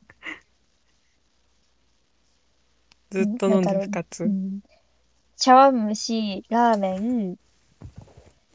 [3.11, 4.27] ずっと飲んでる不活う。
[4.27, 4.61] ん
[5.37, 7.37] 茶碗蒸し、ラーメン、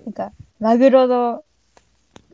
[0.06, 1.44] なんか、マグロの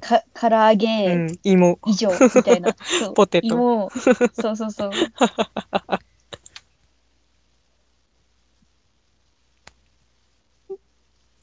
[0.01, 1.79] か、唐揚うげん、芋。
[1.85, 2.75] 以上みたいな。
[2.99, 3.91] そうポテト芋、
[4.33, 4.93] そうそうそう。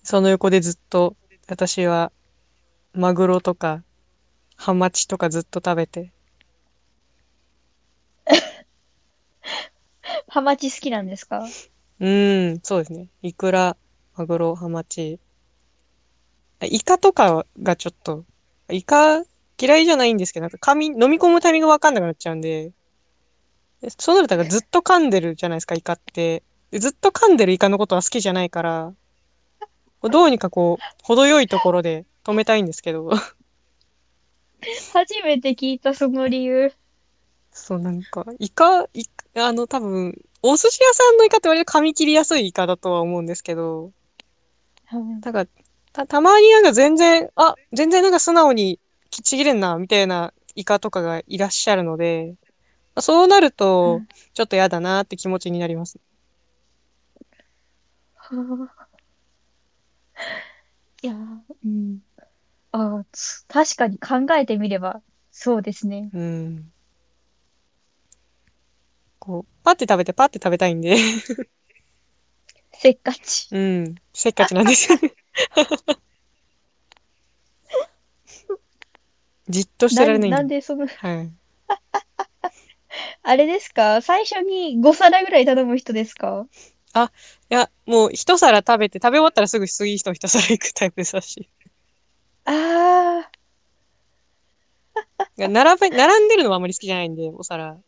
[0.02, 1.16] その横でずっと、
[1.48, 2.12] 私は、
[2.92, 3.82] マグロとか、
[4.56, 6.12] ハマチとかずっと食べて。
[10.28, 11.44] ハマチ好きなんですか？
[12.00, 13.08] うーん、そうですね。
[13.22, 13.76] イクラ、
[14.16, 15.20] マグロ、ハマチ。
[16.64, 18.24] イカとかがちょっと、
[18.70, 19.22] イカ
[19.60, 22.72] 嫌いじゃないんですけど、なんか噛み、飲み込むタイミングわかんなくなっちゃうんで、
[23.80, 26.42] でそうなるとなんかずっと噛んでるじゃないですか、イカって。
[26.70, 28.94] でずっと噛んでるイカのことは好きじゃないから、
[30.02, 33.10] どうにかこう、程よいところで止めたいんですけど、
[34.92, 36.72] 初めて聞いたその理由。
[37.50, 43.92] そうなんか、イカ、イカあの多分、お寿司屋さんのイカって割と噛み切りやすいイカだとは思うんですけど、
[45.20, 45.50] だから、
[45.92, 52.34] た、たまになんか全然、あ、全然なんか素直にきちぎれんな、みたいなイカとかがいらっしゃるので、
[53.00, 53.52] そうなる
[53.84, 56.00] うとん、ちょっと嫌だなって気持ちになります。
[58.16, 58.34] は
[58.78, 59.02] あ
[61.02, 62.00] いやー、うん。
[62.72, 66.12] ああ、つ確かに考えてみれば、そうですね。
[66.12, 66.72] うん。
[69.18, 70.96] こう、パッて食べてパッて食べたいんで、
[72.72, 73.48] せっかち。
[73.52, 75.14] うん、せっかちなんですよね。
[79.48, 80.36] じっとしてられないんで。
[80.36, 81.32] なんでその、はい。
[83.22, 84.02] あれですか？
[84.02, 86.46] 最初に5皿ぐらい頼む人ですか？
[86.94, 91.48] いや、もう一皿食べて、食べ終わったらすぐ次の一皿行くタイプですし。
[92.44, 93.30] あ
[95.38, 97.78] いや並べ、並んでるのはあんまり好きじゃないんで、お皿。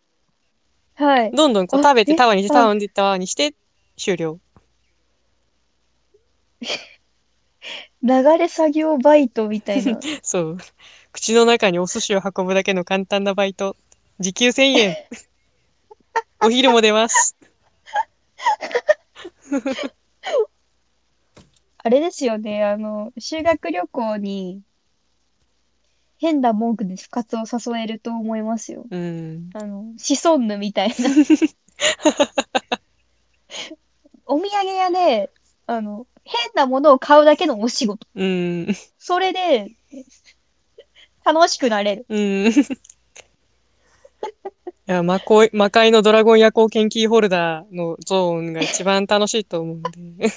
[0.97, 1.31] あ、はい。
[1.33, 3.55] どんどんこうあ食べて、えタワーにして、あタワーにして、タワーにして、
[3.97, 4.41] 終了。
[8.03, 9.99] 流れ作業バイトみたいな。
[10.23, 10.59] そう。
[11.13, 13.77] 口の中にお寿司を運ぶだけの簡単なバイト。
[14.21, 14.97] 時給1000円。
[16.43, 17.37] お昼も出ます。
[21.79, 24.63] あれですよね、あの、修学旅行に
[26.19, 28.87] 変な文句で不活を誘えると思いますよ。
[28.91, 29.51] うん。
[29.55, 30.95] あの、シソンヌみたいな。
[34.27, 35.31] お土産屋で、
[35.67, 38.07] あの、変なものを買うだけのお仕事。
[38.15, 38.67] うん。
[38.99, 39.73] それで、
[41.25, 42.07] 楽しくなれる。
[42.09, 42.47] うん。
[42.49, 42.53] い
[44.87, 49.83] や、魔界、魔界のドラゴン夜行研究ホルダーのゾーンが一番楽しいと思うん
[50.19, 50.29] で。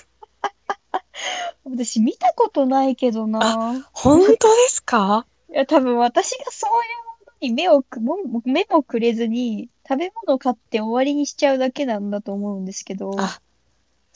[1.66, 3.86] 私見たことないけどな。
[3.92, 4.38] 本当で
[4.70, 5.26] すか？
[5.50, 13.12] いや、多分私がそういうものに目をく、も目もくれずに、食べ物買って終わりにしちゃうだけなんだと思うんですけど。
[13.18, 13.40] あ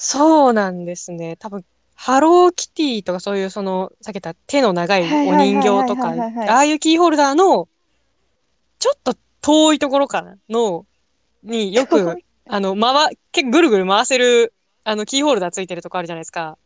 [0.03, 1.35] そうなんですね。
[1.35, 6.15] 多分、ハローキティとかそういうその、さっき言った手の長いお人形とか、
[6.49, 7.69] ああいうキーホルダーの、
[8.79, 10.87] ちょっと遠いところかなの、
[11.43, 12.17] によく、
[12.49, 16.57] あの、回、結構ぐるぐる回せる、あの、キーホルダーついてるとこあるじゃないですか。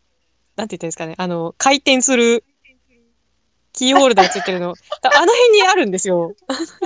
[0.55, 1.15] なんて言ってんですかね。
[1.17, 2.45] あの、回転する、
[3.75, 4.69] キーホルダーついてるの。
[4.69, 4.75] あの
[5.33, 6.33] 辺にあるんですよ。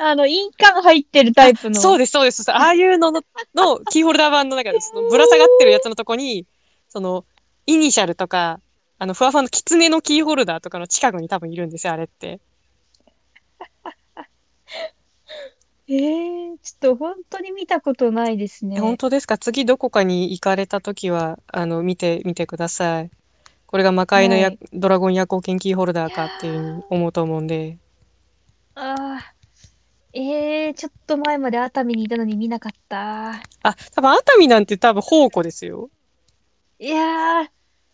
[0.01, 1.79] あの、印鑑入ってるタイプの。
[1.79, 2.51] そうです、そうです。
[2.51, 3.21] ああいうのの、
[3.53, 6.47] のキーホルダー版の中で、そのぶら下がってるやつのとこに、
[6.87, 7.25] その、
[7.67, 8.59] イニシャルとか、
[8.97, 12.39] あの、ふわふわの狐のキーホルダーとかの近くに多分いるんですよ、あれって。
[15.87, 18.97] えー、ちょっと本当に見たことないですえ、本ね。
[18.97, 19.37] 当ですか？
[19.37, 23.11] 次どこかに行かれた時は、あの、見てみてください。
[23.69, 24.59] これが魔界のや、はい。
[24.73, 27.73] ドラゴン夜行剣キーホルダーかっていうに思うと思うんで。
[27.73, 27.77] ー、
[28.73, 33.29] あー、えー、ちょっと前まで熱海にいたのに見なかった。
[33.29, 35.91] あ、多分熱海なんて多分宝庫ですよ。
[36.79, 37.49] いやー、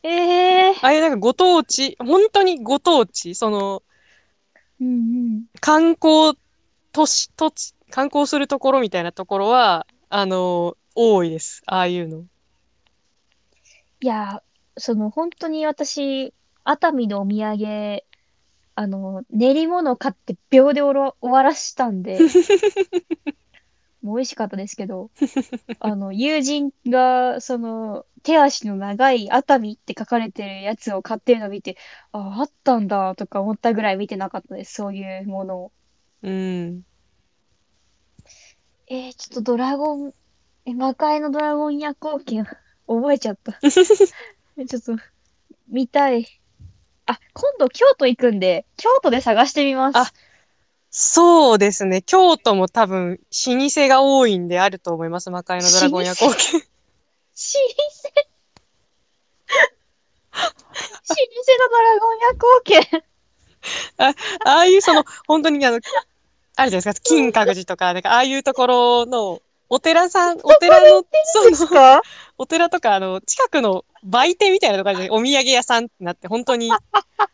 [0.08, 3.84] えー、ああいうなんかご当地、本当にご当地、その、
[4.80, 5.44] うんうん。
[5.60, 6.38] 観光
[6.94, 11.64] 都市、土地、観光するところみたいなところは、あの、多いです。
[11.66, 12.24] ああいうの。
[14.00, 14.45] いやー、
[14.78, 18.04] その本当に私、熱海のお土産、
[18.76, 22.20] あの、練り物買って秒でおろ終わらしたんで、
[24.02, 25.10] もう美味しかったですけど、
[25.80, 31.78] あの、友人が、その、手足の長い熱海って書かれてるやつを買ってるのを見て、
[32.12, 34.74] あ、あったんだとか思ったぐらい見てなかったです。
[34.74, 35.72] そういうものを。
[36.24, 36.86] うん。
[38.88, 40.14] えー、ちょっとドラゴン、
[40.66, 42.46] え、魔界のドラゴン夜行剣、
[42.88, 43.60] 覚えちゃった。
[44.58, 44.96] えちょっと、
[45.68, 46.28] 見たい。
[47.08, 49.98] あ、今度京都行くんで、京都で探してみます。
[49.98, 50.12] あ
[50.98, 52.02] そうですね。
[52.02, 55.30] 京都も多分、老舗が多いんであると思います。
[55.30, 56.30] 魔界のドラゴン夜行剣。
[56.30, 56.46] 老舗？
[60.38, 61.22] 老舗
[61.60, 63.04] のドラゴン夜行剣。
[63.98, 64.14] あ
[64.60, 65.80] あいうその、本当にあの、
[66.56, 66.94] あるじゃないですか。
[67.04, 71.08] 金閣寺とか、なんかああいうところの、お寺さん、お寺の、で
[71.54, 72.02] すその、か
[72.38, 76.72] お寺とか、あの、近くの売店みたいなところでお土産屋さんってなって、本当に、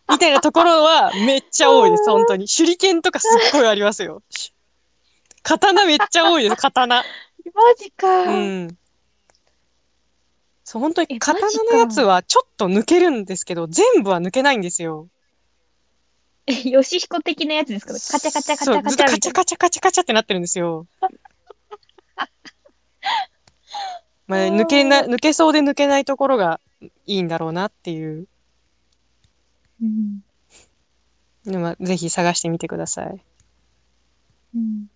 [0.10, 2.48] みたいなところはめっちゃ多いです、本当に。
[2.48, 4.22] 手裏剣とかすっごいありますよ。
[5.44, 6.98] 刀めっちゃ多いです、刀。
[6.98, 7.04] マ
[7.78, 8.08] ジか。
[8.08, 8.78] うん。
[10.64, 15.08] そう、本当えに刀のやつはちょっと抜けるんですけど、全部は抜けないんですよ。
[16.48, 17.94] え、ヨシヒコ的なやつですか？
[17.94, 19.34] カチャカチャカチャカずっとカチャ。
[19.34, 20.88] カチャカチャカチャってなってるんですよ。
[24.28, 26.59] まあ、抜けな、抜けそうで抜けないところが
[27.05, 28.28] いいんだろうなっていう
[29.82, 30.22] うん。
[31.45, 33.24] のは、ぜひ探してみてください。
[34.53, 34.88] うん。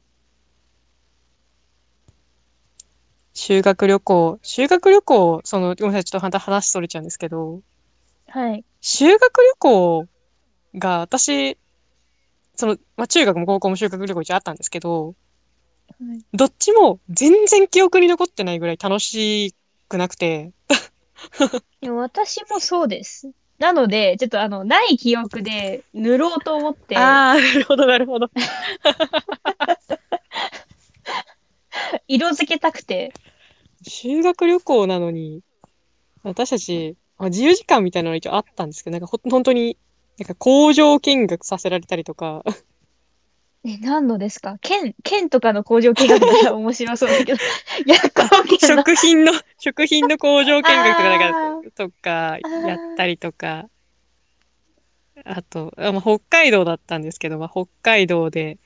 [3.33, 7.61] 修学旅行、修学旅行、その、ごめんなさい、ちょっとまた話それちゃうんですけど、
[8.27, 8.63] はい。
[8.81, 10.07] 修学旅行
[10.75, 11.57] が私、
[12.55, 15.15] その、まあ、中学も高校も修学旅行一応あったんですけど、はい
[16.33, 19.53] どっちも全然記憶に残ってないぐらい楽し
[19.87, 20.51] くなくて、
[21.81, 23.31] でも私もそうです。
[23.57, 28.29] なので、ちょっとあの、ない記憶で塗ろうと思って、ああ、なるほど、なるほど。
[32.07, 33.13] 色付けたくて。
[33.87, 35.41] 修学旅行なのに、
[36.23, 39.77] 私たち、まあ自由時間みたいなのが一応あったんですけど、なんかほ本当に、
[40.19, 42.43] なんか工場見学させられたりとか、
[43.65, 44.57] え、何のですか？
[44.61, 47.39] 剣、剣とかの工場見学なら 面白そうだけど、
[47.85, 48.83] 夜行剣の。
[48.83, 53.69] 食品の、食品の工場見学とかなんあか、とか、やったりとか、
[55.23, 58.57] あと、あまあ、北海道だったんですけど、まあ、北海道で、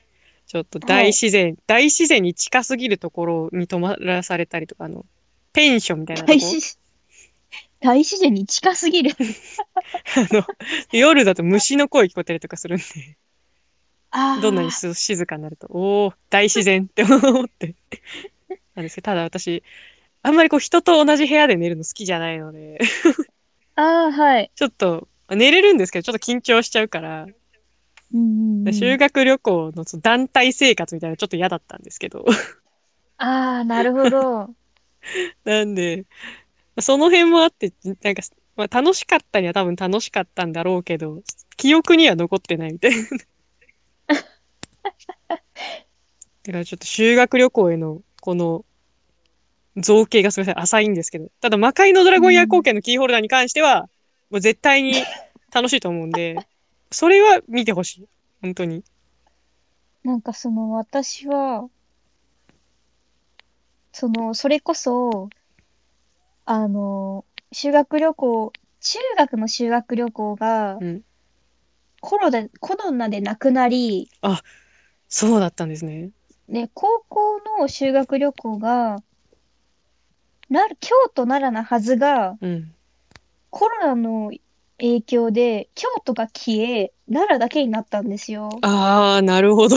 [0.46, 5.06] ちょっと大自然、大自然に近すぎるところに泊まらされたりとか、あの、
[5.52, 6.78] ペンションみたいなとこ大自
[7.80, 9.14] 大自然に近すぎる。
[10.16, 10.44] あの、
[10.92, 12.84] 夜だと虫の声聞こえたりとかするんで。
[14.36, 17.76] どんなにす静かになると、おお大自然って思って。
[18.74, 19.62] なんですけど、ただ私、
[20.22, 22.78] あんまりこう人と同じ部屋で寝るの好きじゃないので、
[23.74, 24.52] ああ、はい。
[24.54, 27.26] ちょっと、寝れるんですけど、ちょっと緊張しちゃうから、
[28.12, 32.24] うん修学旅行の団体生活みたいなのちょっと嫌だったんですけど。
[33.18, 34.54] ああ、なるほど。
[35.44, 36.06] なんで、
[36.80, 38.22] その辺もあって、なんか、
[38.56, 41.22] まあ、楽しかったには多分楽しかったんだろうけど、
[41.56, 42.98] 記憶には残ってないみたいな。
[45.28, 48.64] だからちょっと修学旅行へのこの
[49.76, 51.30] 造形がすみません、浅いんですけど。
[51.40, 53.88] ただ、魔界のドラゴン夜行剣のキーホルダーに関しては、
[54.30, 54.94] もう絶対に
[55.52, 56.36] 楽しいと思うんで、
[56.90, 58.08] それは見てほしい。
[58.42, 58.82] 本当に。
[60.02, 61.68] なんかその私は、
[63.92, 65.28] その、それこそ、
[66.46, 71.04] あの、修学旅行、中学の修学旅行がうん。
[72.00, 74.10] コロナ、コロナでなくなり、
[75.10, 76.10] そうだったんですね。
[76.48, 79.02] ね、高校の修学旅行が、
[80.48, 82.72] な、京都奈良なはずが、うん。
[83.50, 84.32] コロナの
[84.78, 88.48] 影響で京都が消え、奈良だけになったんですよ。
[88.62, 89.76] あー、なるほど。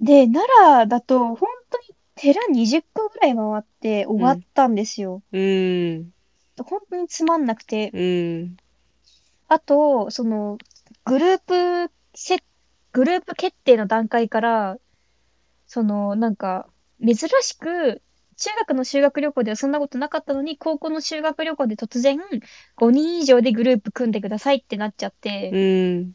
[0.00, 0.44] で、奈
[0.80, 5.22] 良だと本当に寺20個ぐらい回って終わったんですよ。
[5.32, 6.12] うーん。
[6.64, 8.56] 本当につまんなくて、うん。
[9.48, 10.58] あと、その、
[11.04, 12.38] グループせ、
[12.96, 14.78] グループ決定の段階から、
[15.66, 16.66] その、なんか、
[17.04, 18.02] 珍しく、
[18.38, 22.18] 中学の修学旅行ではそんなことなかったのに、高校の修学旅行で突然、
[22.74, 25.56] 5人以上でグループ組んでくださいってなっちゃって、う
[26.06, 26.12] ん。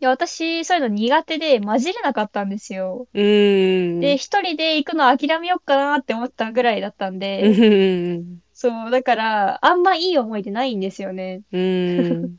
[0.00, 3.06] いや、私、そういうの苦手で混じれなかったんですよ。
[3.12, 4.00] うん。
[4.00, 8.38] で、一人で行くの諦めようかなって思ったぐらいだったんうで、ん。
[8.54, 11.42] そう、だから、あんまいい思い出ないんですよね。
[11.52, 12.38] うん。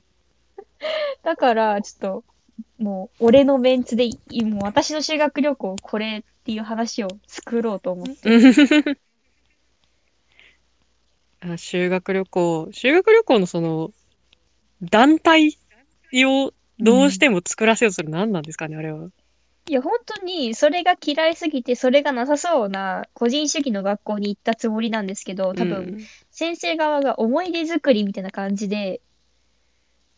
[1.22, 2.39] だから、ちょっと、
[2.80, 8.30] もう、俺のメンツでいい、もう私の修学旅行、これっていう話を作ろうと思って。
[11.42, 13.92] あ修学旅行、修学旅行のその、
[14.82, 15.58] 団体
[16.26, 19.10] をどうしても作らせようとする何なんですかね、あれは。
[19.68, 26.00] いや、本当に、それが嫌いすぎて、それがなさそうな、個人主義の学校に行ったつもりなんですけど、多分、
[26.32, 29.02] 先生側が思い出作りみたいな感じで、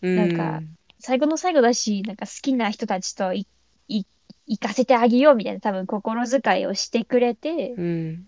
[0.02, 0.62] うん、なんか
[1.02, 3.48] 最後の最後だし、なんか好きな人たちとい、
[3.88, 4.06] い、
[4.46, 8.28] 行かせてあげようみたいな多分心遣いをしてくれて、うん。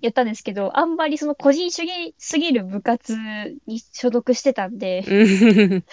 [0.00, 3.16] やったんですけど、あんまりその個人主義すぎる部活
[3.66, 5.84] に所属してたんで、うん。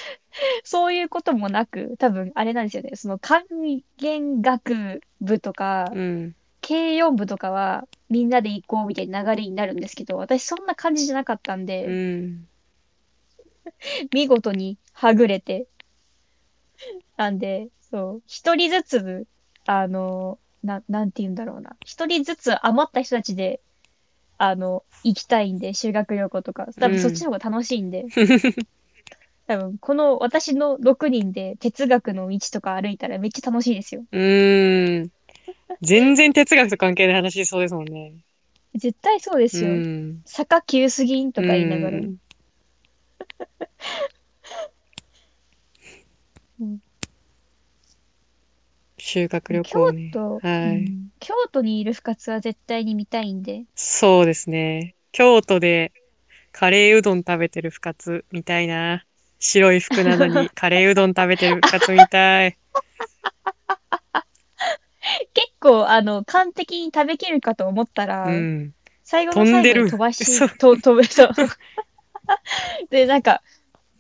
[0.64, 2.92] そういうこともなく、多分あれなんですよね。
[2.96, 3.44] その管
[3.98, 6.36] 弦学部とか、うん。
[6.62, 12.48] 軽音部とかはみんなで行こうみたいな流れになるんですけど、私そんな感じじゃなかったんうで、ん。
[14.14, 15.68] 見事にはぐれて。
[17.18, 19.28] なんで、そう、一人ずつ、
[19.66, 21.76] あの、な、なんて言うんだろうな。
[21.86, 23.60] 一人ずつ余った人たちで、
[24.38, 26.68] あの、行きたいんで、修学旅行とか。
[26.80, 28.06] 多分そっちの方が楽しいんで。
[29.48, 34.04] 多分、この私の6人で哲学の道とか歩いたらめっちゃ楽しいですよ。
[34.12, 35.10] うん。
[35.82, 38.14] 全然哲学と関係ない話しそうですもんね。
[38.76, 39.70] 絶対そうですよ。
[39.70, 40.22] うん。
[40.26, 41.98] 坂急すぎんとか言いながら。
[41.98, 42.16] うん
[46.60, 46.80] うん
[48.98, 50.12] 修学旅京行ね。
[50.12, 53.64] 都、はいうん京都にいる深津は絶対に見たいんで。
[53.76, 54.96] そうですね。
[55.12, 55.92] 京都で
[56.52, 59.04] カレーうどん食べてる深津みたいな。
[59.40, 62.58] 白い服なのに カレーうどん食べてる深津みたい。
[65.34, 68.74] 結構、あの、完璧に食べきるかと思ったら、うん。
[69.04, 71.30] 最後の最後飛んでるに飛ばしそう、と飛ぶ、そう。
[72.90, 73.42] で、なんか、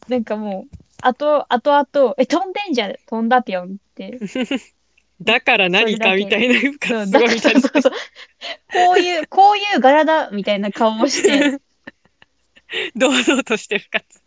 [0.07, 4.19] なんかもう、あと、あとあと、え、飛んでんじゃん、飛んだぴょんって。
[5.21, 6.69] だから何かみたいなす
[7.11, 7.61] ごいみたいな。
[7.61, 7.69] こ
[8.95, 11.59] ういう、こういう柄だ、みたいな顔をして、
[12.95, 14.21] 堂々としてる深津。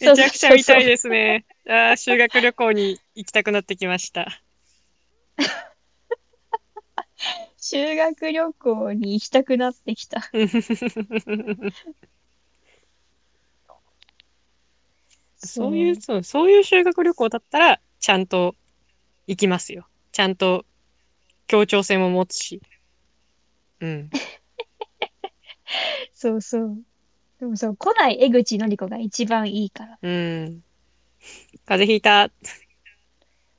[0.00, 1.44] そうめちゃくちゃ見たいですね。
[1.68, 4.26] ああ、修学旅行に行きたくなってきました。
[7.56, 10.28] 修学旅行に行きたくなってきた。
[15.46, 18.54] そういう、そう、そういう修学旅行だったら、ちゃんと
[19.26, 19.86] 行きますよ。
[20.12, 20.64] ちゃんと
[21.46, 22.60] 協調性も持つし。
[23.80, 24.10] うん。
[26.14, 26.78] そうそう。
[27.40, 29.98] でもそう、来ない江口のり子が一番いいから。
[30.02, 30.62] うん。
[31.66, 32.30] 風邪ひいた。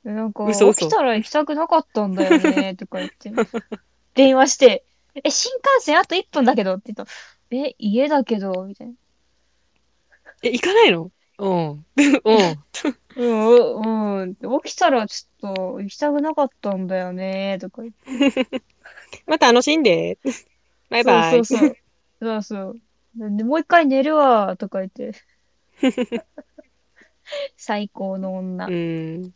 [0.04, 3.32] なんか、嘘嘘起きたら行きたくなかったんだよね、とか言って。
[4.14, 7.04] 電話して、え、新幹線あと1分だけどって言った
[7.56, 8.94] ら、え、家だけど、みたいな。
[10.44, 11.12] え、行かないの？
[11.38, 11.56] うん。
[11.66, 11.86] うん。
[13.16, 14.36] うん、うん。
[14.64, 18.06] 起きたらちょっと行きたくなかったんだよね、とか言って。
[19.28, 20.18] また楽しんで。
[20.90, 21.32] バイバイ。
[21.32, 21.76] そうそうそう。
[22.22, 22.80] そうそう。
[23.18, 25.12] でもう一回寝るわ、とか言って。
[27.58, 28.68] 最高の女。
[28.68, 29.34] うん。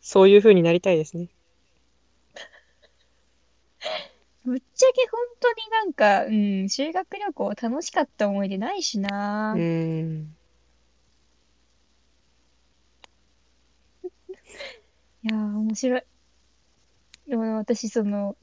[0.00, 1.28] そういう風になりたいですね。
[4.44, 9.58] ぶっちゃけ本当になんか、うん、修学旅行楽しかった思い出ないしなう。
[9.58, 10.35] ん。
[15.24, 16.02] いやー、面白い。
[17.28, 18.36] でも私、その、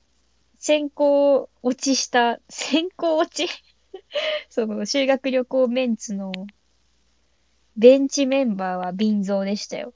[0.57, 3.51] 先行落ちした、先行落ち？
[4.49, 6.31] その、修学旅行メンツの、
[7.75, 9.93] ベンチメンバーは瓶蔵でしたよ。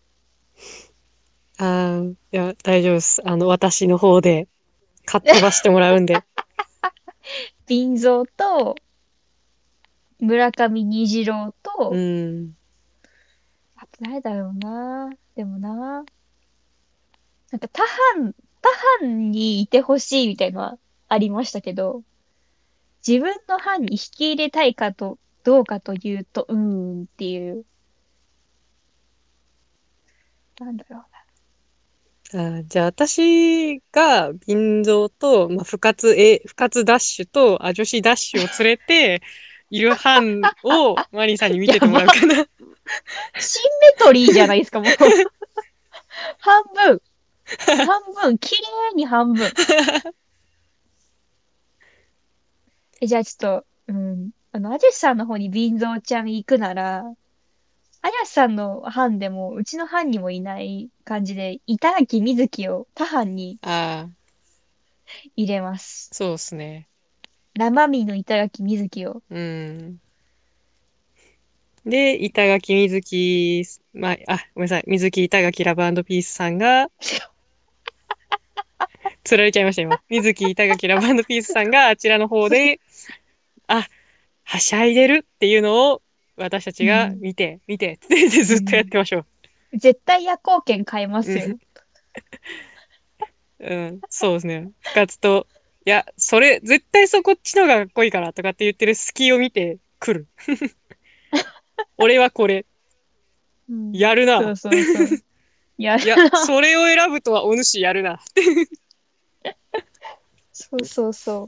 [1.59, 3.21] ああ、いや、大丈夫です。
[3.27, 4.47] あの、私の方で、
[5.05, 6.23] かっ飛ばしてもらうんで。
[7.67, 8.75] 瓶蔵と、
[10.19, 12.55] 村上虹郎と、うん。
[13.75, 15.09] あと誰だろうな。
[15.37, 16.03] でもな。
[17.51, 17.83] なんか他
[18.15, 18.69] 班、他
[19.01, 22.01] 班にいてほしいみたいのはありましたけど、
[23.07, 27.65] 自分の班に引き入れたいかと、どうかというと、うーんっていう。
[30.59, 31.05] なんだろう
[32.35, 39.21] あじゃあ、私が、瓶蔵と、まあ、不活、え、不活ダッシュと、あ、女子ダッシュを連れて、
[39.69, 42.35] いる班をマリーさんに見ててもらうかな。
[42.35, 42.45] シンメ
[43.99, 44.93] トリーじゃないですか、もう。
[46.39, 47.01] 半分。
[47.85, 48.37] 半分。
[48.37, 49.51] 綺麗に半分。
[53.01, 54.31] え、じゃあちょっと、うん。
[54.53, 57.03] あの、アジャスさんの方にビンゾーちゃん行くなら、
[58.01, 63.59] アジャスさんの班でも、うちの班にもいない感じで、板垣瑞希を他班に
[65.35, 66.09] 入れます。
[66.13, 66.87] そうですね。
[67.57, 69.23] 生身の板垣瑞希を。
[69.31, 69.99] うん。
[71.85, 74.83] で、板垣水木、まあ、あ、ごめんなさい。
[74.87, 76.91] 水木板垣ラブピースさんが、
[79.23, 79.99] 釣られちゃいました、今。
[80.09, 82.79] 水木板垣ラブピースさんがあちらの方で、
[83.67, 83.87] あ、
[84.43, 86.01] はしゃいでるっていうのを
[86.35, 89.25] 私たちが見て、見て、ってずっとやってましょう。
[89.77, 91.57] 絶対夜行券買えますよ。
[93.59, 94.71] うん、そうですね。
[94.81, 95.47] 深津と、
[95.87, 100.27] いや、それ、絶対そこっちのがかっこいいからとかって言ってる隙を見て来る。
[101.95, 102.65] 俺はこれ、
[103.69, 104.37] うんやるな。
[104.41, 105.23] そうそうそう。
[105.77, 108.19] やいや、それを選ぶとはお主やるな。
[110.51, 111.47] そうそうそ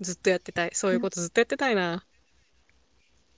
[0.00, 0.70] ずっとやってたい。
[0.72, 2.04] そういうことずっとやってたいな。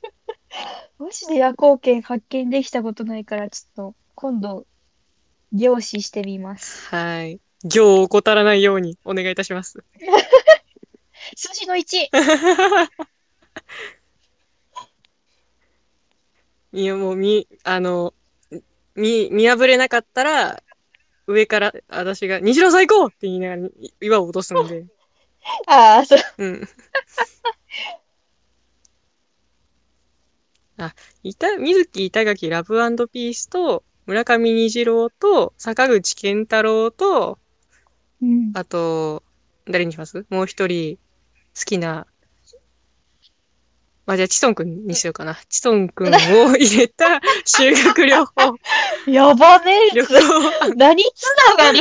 [0.96, 4.66] マジで夜行券発見できたことないから、ちょっと今度、
[5.52, 6.88] 凝視してみます。
[6.88, 7.38] はい。
[7.64, 9.84] 行を怠らないようにお願いいたします。
[11.36, 12.08] 数字の 1!
[16.72, 18.14] いや、もう、み、あの、
[18.94, 20.62] み、見破れなかったら、
[21.26, 23.68] 上から私が、虹郎最高って言いながら
[24.00, 24.86] 岩を落とすんで。
[25.66, 26.18] ああ、そう。
[26.38, 26.68] うん。
[30.78, 32.74] あ、いた、水木板垣ラブ
[33.08, 37.38] ピースと、村上虹郎と、坂口健太郎と、
[38.22, 38.52] うん。
[38.54, 39.22] あと、
[39.66, 40.26] 誰にします？
[40.30, 40.98] もう一人、
[41.56, 42.06] 好きな、
[44.06, 45.38] まあ、じゃあ、チトンくんにしようかな。
[45.48, 48.56] チトンくんを入れた修学旅行、
[49.10, 50.08] やばねえ旅つ。
[50.10, 50.74] 行。
[50.76, 51.80] 何つながり？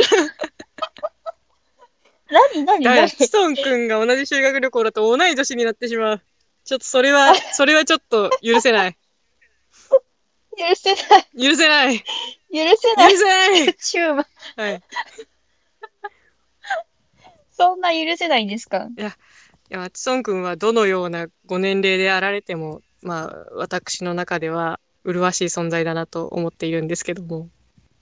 [2.30, 3.10] 何 何何？
[3.10, 6.22] チトンくんが同じ修学旅行だと同い年になってしまう。
[6.64, 8.96] ちょっとそれは、それはちょっと許せない。
[10.56, 11.28] 許せない。
[11.42, 11.98] 許せない。
[11.98, 12.04] 許
[12.76, 13.12] せない。
[13.12, 13.74] 許せない。
[13.74, 14.26] チューマ。
[14.56, 14.82] はい。
[17.60, 18.88] そんな許せないんですか？
[18.96, 27.50] いや、チトンくんはどのようなご年齢であられても、まあ、私の中では、麗しい存在だなと思っているんですけども。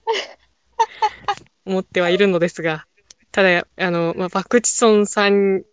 [1.65, 2.87] 思ってはいるのですが、
[3.31, 5.63] ただ、あの、まあ、パクチソンさん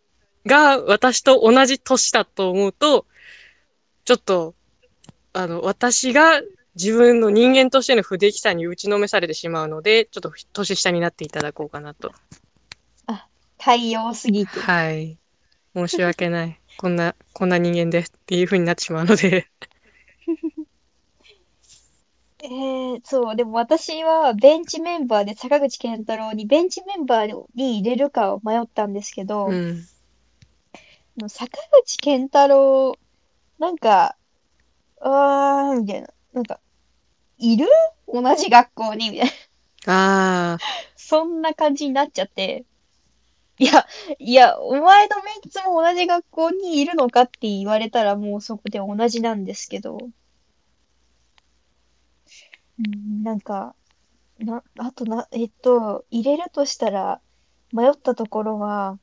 [0.44, 3.06] が私と同じ年だと思うと、
[4.04, 4.54] ちょっと、
[5.32, 6.42] あの、私が
[6.74, 12.12] 自分の人間としての不出来さに打ちのめされてしまうので、ちょっと年下になっていただこうかなと。
[13.66, 14.60] 太陽すぎて。
[14.60, 15.18] はい。
[15.74, 16.60] 申し訳ない。
[16.78, 19.48] こんな、こんな人間でっていう風になってしまうので。
[22.44, 29.84] えー、そう、でも私はベンチメンバーで坂口健太郎にベンチメンバーに入れるかを迷ったんですけど、うん。
[31.28, 32.96] 坂口健太郎、
[33.58, 34.16] なんか、
[35.00, 36.08] あー、みたいな。
[36.34, 36.60] なんか、
[37.38, 37.66] いる？
[38.06, 39.10] 同じ学校に？
[39.10, 39.28] みたい
[39.86, 40.52] な。
[40.52, 40.58] ああ、
[40.94, 42.64] そんな感じになっちゃって。
[43.58, 43.86] いや、
[44.18, 50.10] いや、お前のメンツも同じ学校にいるのかって言われたらもうそこで同じなんですけど。
[52.78, 53.76] うん、なんか、
[54.38, 57.22] な、あとな、えっと、入れるとしたら、
[57.72, 59.00] 迷ったところは、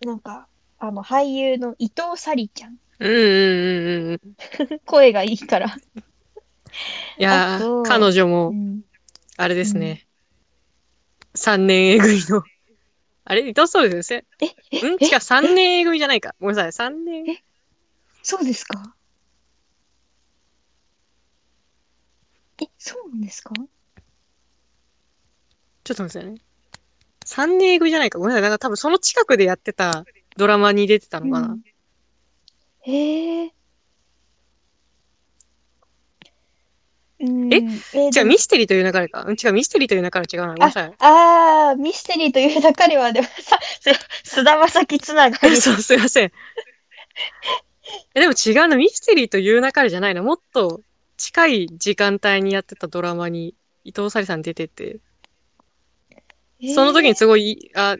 [0.00, 0.48] なんか、
[0.78, 2.78] あの、俳優の伊藤沙莉ちゃん。
[3.00, 4.38] うんうんうんうん。
[4.86, 5.76] 声がいいから。
[7.18, 8.82] いやあとー、彼女うも、ん。
[9.38, 10.07] あれですね。
[11.38, 12.42] 三年 A 組の。
[13.24, 13.48] あれ？
[13.48, 14.12] 伊藤そうです？
[14.14, 14.26] よね。
[14.70, 14.92] え、ん？
[15.00, 16.34] 違う、三年 A 組じゃないか。
[16.40, 16.72] ごめんなさい。
[16.72, 17.24] 三年。
[17.30, 17.42] え？
[18.22, 18.94] そうですか？
[22.62, 23.54] え、そうなんですか？
[25.84, 26.40] ちょっと待ってくださいね。
[27.24, 28.18] 三年 A 組じゃないか。
[28.18, 28.42] ごめんなさい。
[28.42, 30.04] なんか多分その近くでやってた
[30.36, 31.48] ドラマに出てたのかな。
[31.48, 31.62] うん
[32.82, 33.54] へえ。
[37.20, 37.56] うん、え？
[37.92, 39.24] えー違う、ミステリーという流れか？
[39.26, 40.46] うん違う、ミステリーという流れ違うな。
[40.48, 40.94] ごめんなさい。
[40.98, 43.90] ああ、ミステリーという中では、でもさ、す
[44.24, 45.56] 菅田将暉つながり。
[45.60, 46.32] そう、すいません。
[48.14, 48.76] え、でも違うな。
[48.76, 50.22] ミステリーという流れじゃないの。
[50.22, 50.82] もっと
[51.16, 53.54] 近い時間帯にやってたドラマに
[53.84, 54.98] 伊藤沙莉さん出てて、
[56.74, 57.96] その時にすごい、あ、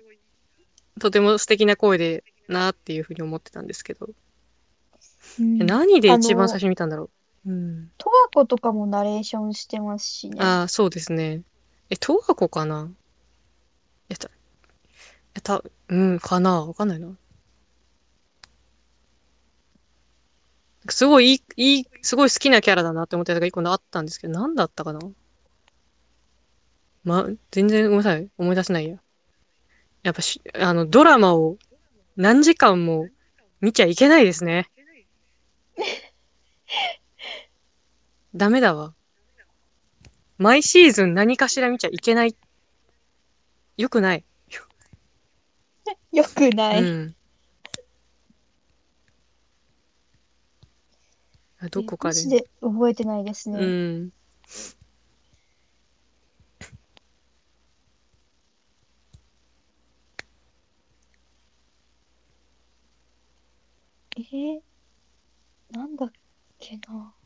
[1.01, 4.11] とても素敵な声でなっていうふうに思ってたんですけど。
[5.39, 7.11] うんえ何で一番最初に見たんだろう？
[7.49, 7.91] うん。
[7.97, 10.37] 十和子とかもナレーションしてますしね。
[10.39, 11.41] ああ、そうですね。
[11.89, 12.91] え、東和子かな？
[14.09, 14.31] やった。
[15.35, 16.67] えた、うん、かな？
[16.67, 17.17] わかんないな。
[20.91, 25.01] すごいいい、いい、すごい好きなキャラだなって思ったやつが一個あったんですけど、何だったかな？
[27.05, 28.29] ま、全然ごめんなさい。
[28.37, 28.99] 思い出せないや。
[30.03, 31.57] やっぱし、あの、ドラマを
[32.17, 33.09] 何時間も
[33.63, 34.69] 見ちゃいけないですね。
[38.39, 38.95] ダメだわ。
[40.39, 42.37] 毎シーズン何かしら見ちゃいけない。
[43.77, 44.25] よくない。
[46.13, 46.83] よくない。
[46.83, 47.17] うん。
[51.61, 52.29] あどこかで。
[52.29, 53.59] で覚えてないですね。
[53.59, 54.13] うん。
[64.17, 64.61] えー、
[65.73, 66.13] なんだっ
[66.61, 67.18] けな。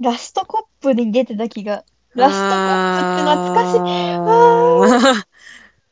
[0.00, 1.84] ラストコップに出てた気が。
[2.14, 3.80] ラストコップって懐かしい。
[3.80, 5.24] あー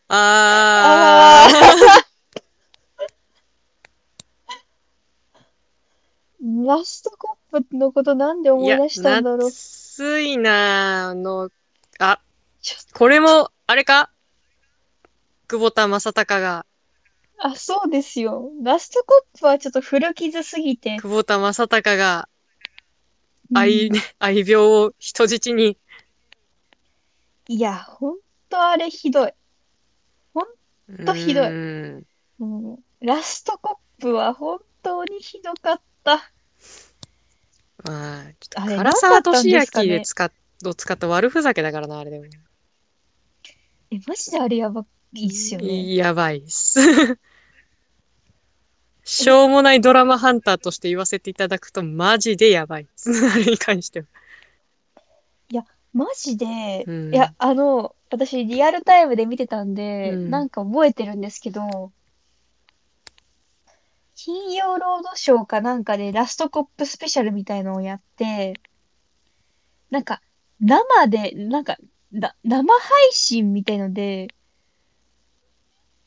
[0.09, 1.49] ああ
[6.67, 8.53] ラストコップのことなんでー。
[8.53, 9.51] 思い出したんだろう。
[9.51, 11.49] 夏いなあの、
[11.99, 12.21] あ、
[12.93, 14.11] これも、あれか？
[15.49, 16.67] 久保田正孝が、
[17.39, 18.51] あ、そうですよ。
[18.63, 20.97] ラストコップはちょっと古傷すぎて。
[20.97, 22.29] 久保田正孝が
[23.55, 25.79] うん愛、愛病を人質に、
[27.49, 29.33] いや、ほんとあれひどい。
[31.05, 32.07] とひどいうーん
[32.41, 36.33] うんラストコップは本当にひどかった。
[37.85, 40.33] まあ、ちょっあれと唐沢俊明で使っ、
[40.67, 42.25] を使った悪ふざけだからな、あれでも。
[43.91, 45.95] え、マジであれやばいっすよね。
[45.95, 46.81] やばいっす。
[49.05, 52.89] しょうもないドラマハンターとして言わせていただくと、マジでやばい。
[53.35, 54.07] あれに関しては。
[55.95, 61.93] マジで、うんいや、あの、私リアルタイムで見てたんで、うんなんか覚えてるんですけど、
[64.17, 68.55] 金曜ロードショーかなんかでラストコップスペシャルみたいのをやって、
[69.91, 70.21] なんか
[70.61, 71.77] 生で、なんか、
[72.11, 74.29] な生配信みたいので、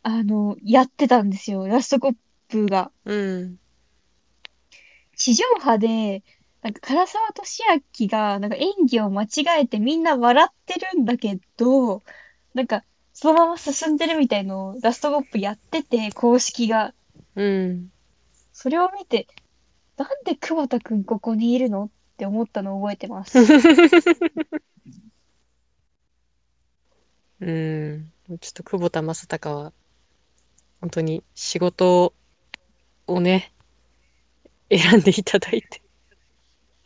[0.03, 2.15] あの、やってたんですよ、ラストコッ
[2.47, 2.91] プが。
[3.05, 3.59] うん。
[5.15, 6.23] 地上波で、
[6.61, 7.63] なんか唐沢俊
[7.99, 9.27] 明がなんか演技を間違
[9.61, 12.03] えてみんな笑ってるんだけど、
[12.53, 12.83] なんか
[13.13, 16.93] そのまま進んでるみたいのをラストコップやってて、公式が。
[17.35, 17.91] うん。
[18.53, 19.27] それを見て、
[19.97, 23.39] なんで久保田くんここにいるのって思ったのを覚えてます。
[27.39, 28.11] うん。
[28.27, 29.73] ちょっと久保田正孝は、
[30.81, 32.13] 本当に仕事
[33.07, 33.51] をね、
[34.69, 35.81] 選んでいただいて、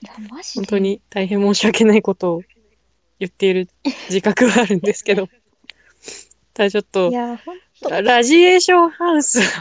[0.03, 0.59] いや、マジで？
[0.61, 2.41] 本当に大変申し訳ないことを
[3.19, 3.69] 言っている
[4.09, 5.27] 自覚はあるんですけど、
[6.53, 7.89] ただちょっとい、や、ほんと。
[7.89, 9.51] ララジエーションハウス、ちょ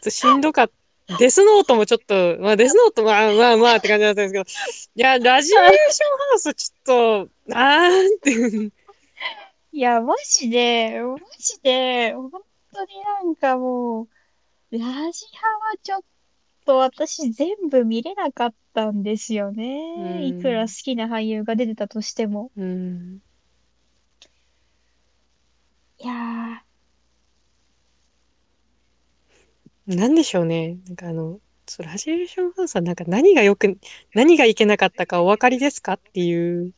[0.00, 0.74] っとしんどかった。
[1.18, 4.44] デスノートもちょっと、まあデスノートまあまあまあって感じだったんですけど、
[4.94, 8.72] いや、ラジエーションハウスちょっと、あーっていう。
[9.72, 12.30] いや、マジで、マジで、本
[12.72, 14.08] 当になんかもう、
[14.72, 14.78] ラ
[15.12, 16.02] ジハはちょっ
[16.66, 19.64] と私全部見れなかったんですよね。
[19.96, 22.52] うんいくら好きな俳優が出てたとしても。
[22.56, 23.22] うん。
[25.98, 30.78] いやー、なんでしょうね。
[30.86, 33.78] なんかあの、そうラジエーションハウスはなんか何がよく、
[34.14, 36.72] 何がいけなかったかお分かりですかっていう、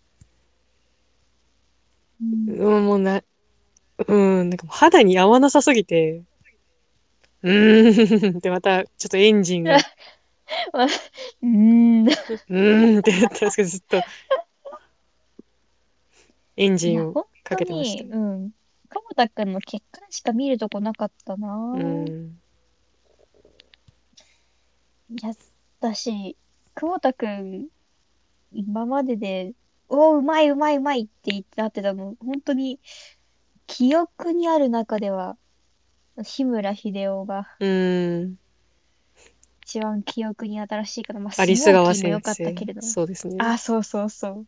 [2.20, 3.22] うんうん、もうな、
[4.08, 6.22] うん、なんか肌に合わなさすぎて、
[7.42, 9.76] うーんってまたちょっとエンジンが、
[10.72, 12.08] うーん。
[12.08, 14.02] うーんってやったんですけど、ずっと、
[16.56, 18.50] エンジンをかけてましに、うん。
[18.88, 21.78] 久保田くんの結果しか見るとこなかったなた。
[21.78, 22.10] うぁ。
[22.10, 22.40] ん。
[25.10, 25.32] いや、
[25.80, 26.36] だし、
[26.74, 27.68] 久保田くん、
[28.52, 29.52] 今までで、
[29.88, 32.80] おー、うまいうまいうまいって言ってなってたの、本当に、
[33.66, 35.36] 記憶にある中では、
[36.22, 38.38] 日村秀夫がうん。
[39.64, 41.20] 一番記憶に新しいかな。
[41.20, 42.82] まあ、アリススモー川キーも良先生かったけれど。
[42.82, 43.36] そうですね。
[43.40, 44.46] あ、そうそうそう。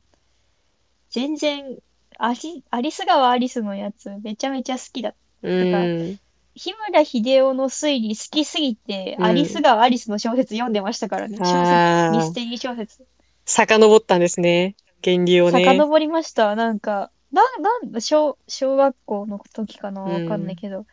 [1.11, 1.79] 全然、
[2.19, 5.15] アリ、アリス川アリスのやつ、めちゃめちゃ好きだ。
[5.43, 6.19] うん。
[6.55, 11.39] 日村秀夫の推理好きすぎて、うんアリス川アリスの小説読んでましたからね。
[11.39, 13.07] 小説、ミステリー小説。
[13.45, 14.77] 遡ったんですね。
[15.05, 15.65] 源流をね。
[15.65, 16.57] 遡りました。
[16.57, 20.87] なんか、な、なんだ、小、小学校の時かなわかんないけど、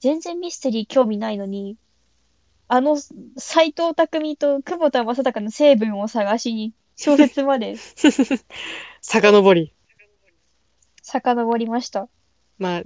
[0.00, 1.76] 全然ミステリー興味ないのに、
[2.68, 2.96] あの、
[3.36, 7.76] 斎藤匠と久保田正孝の成分を探しに、小説まで、
[9.00, 9.72] 遡り。
[11.02, 12.08] 遡りました。
[12.58, 12.82] まあ、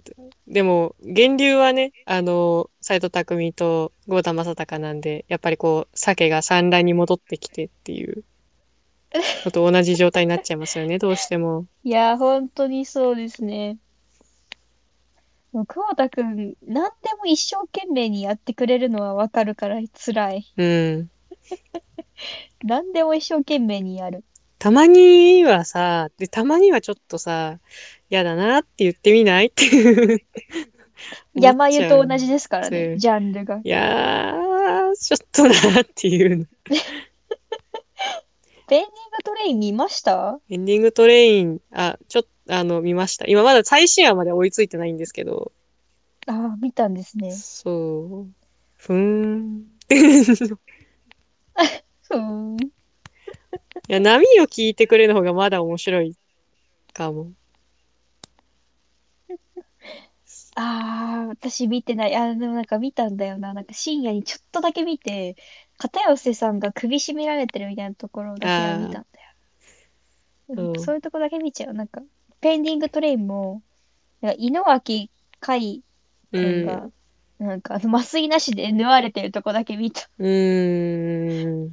[0.47, 8.25] でも、源流はね、あの、斎藤匠と郷田正孝なんで、やっぱりこう、鮭が産卵に戻ってきてっていう
[9.45, 11.67] のと同じ状態になっちゃいますよね、どうしても。
[11.85, 13.79] いやー、本当にそうですね。
[15.53, 20.47] もう、久保田くん、何でも一生懸命にやってくれるのはわかるから辛い。
[20.57, 21.11] うん。
[22.65, 24.25] 何でも一生懸命にやる。
[24.59, 27.59] たまにはさ、で、たまにはちょっとさ、
[28.09, 29.47] 嫌だなって言ってみない？
[29.49, 30.23] っていう。
[31.35, 33.61] 山湯と同じですからね、ジャンルが。
[33.65, 36.49] いやー、ちょっとなっていう
[38.65, 38.69] の。
[38.69, 40.41] ペンディングトレイン見ました？
[40.51, 43.27] エンディングトレイン、あ、ちょっと、あの、見ました。
[43.27, 45.53] 今まだ最新話まで追いついてないんですけど、
[46.27, 47.31] ああ、見たんですね。
[47.31, 48.35] そう。
[48.77, 49.67] ふーん。
[52.03, 52.57] ふーん。
[53.89, 56.17] いや、波を聞いてくれる方がまだ面白い
[56.95, 57.33] かも。
[60.57, 62.15] ああ、私見てない。
[62.17, 63.55] あーでもなんか見たんだよな。
[63.55, 65.37] なんか深夜にちょっとだけ見て、
[65.79, 69.29] 片寄さんが首絞められてるみたいなところだけは見たんだよ。
[70.49, 71.75] うんそういうとこだけ見ちゃう。
[71.75, 72.03] なんか、
[72.41, 73.63] ペンディングトレインも、
[74.21, 75.11] なんか井之脇
[75.41, 75.83] 海
[76.33, 76.41] うん。
[76.41, 76.91] 君が、
[77.39, 80.09] なんか麻酔なしで縫われてるとこだけ見た。
[80.19, 81.73] うーん。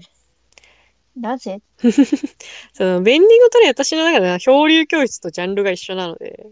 [1.15, 1.61] なぜ？
[2.73, 6.47] その、ベンディングトレイン、私の中では漂流教室とジャンルが一緒なので、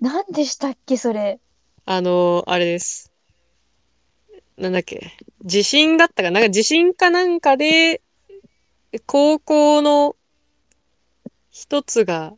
[0.00, 1.40] なんでしたっけ、それ？
[1.86, 3.13] あの、あれです。
[4.56, 5.12] なんだっけ？
[5.44, 6.40] 地震だったかな？
[6.40, 8.00] なんか地震かなんかで、
[9.06, 10.14] 高校の
[11.50, 12.34] 一つが、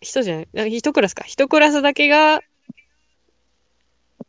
[0.00, 1.24] 一つじゃない、なんか一クラスか。
[1.24, 2.42] 一クラスだけが、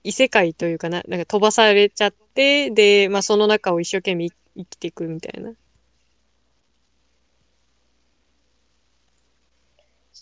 [0.04, 5.52] 異世界というかな、なんか飛ばされちゃって、で、まあその中を一生懸命生きていくみたいな。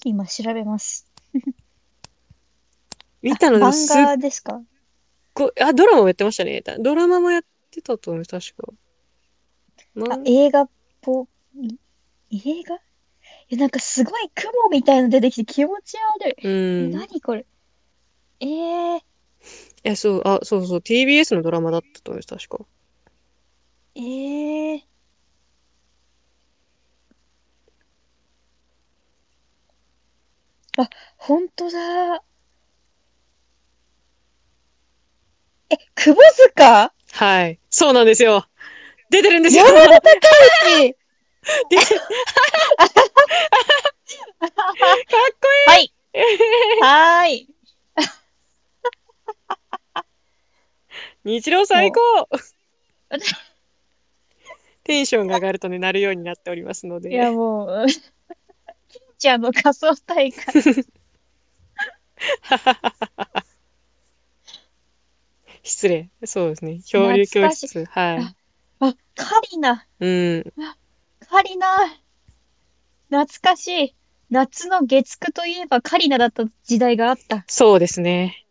[0.04, 1.06] 今調べます。
[3.22, 3.60] 見たの？
[3.60, 4.62] でもすっ漫画ですか？
[5.38, 6.62] ごい、あ、ドラマもやってましたね。
[6.80, 8.74] ドラマもやってたと思います、確か。
[9.96, 10.70] なあ、映画っ
[11.02, 11.28] ぽ
[11.62, 11.78] い。
[12.32, 12.76] 映画？
[12.76, 12.80] い
[13.50, 16.48] や、なんかすごい雲みたいの出てきて気持ち悪い。
[16.48, 16.92] うえ、ん。
[16.92, 17.46] い何これ？
[18.40, 19.02] えー、
[19.84, 22.66] や、そう、あ、そうそう、TBS のドラマだったと思います、確か。
[23.96, 24.82] えー。
[30.78, 32.24] あ、ほんとだ。
[35.70, 36.16] え、窪
[36.54, 36.94] 塚？
[37.14, 37.60] はい。
[37.70, 38.46] そうなんですよ。
[39.10, 39.66] 出てるんですよ。
[39.66, 40.10] 山田孝
[40.80, 40.96] 之？
[41.70, 42.04] 出て か
[42.86, 42.90] っ
[44.40, 44.48] こ
[45.68, 45.94] はい。
[46.82, 47.34] はーい。
[47.36, 47.48] いい。
[51.24, 52.00] 日郎最高
[54.84, 57.12] テンションが上がるとね、なるようになっておりますので。
[57.12, 58.02] いや、もう、金
[59.18, 60.46] ちゃんの仮装大会。
[65.68, 66.10] 失礼。
[66.26, 66.80] そうですね。
[66.88, 67.86] 漂流教室。
[67.86, 68.34] は
[68.80, 69.86] あ、カリナ。
[70.00, 70.06] い。
[70.06, 70.08] う
[70.40, 70.54] ん。
[71.30, 71.68] カリナ。
[73.10, 73.96] 懐かしい。
[74.30, 77.44] 夏の月9といえばカリナだった時代があった。
[77.48, 78.46] そうですね。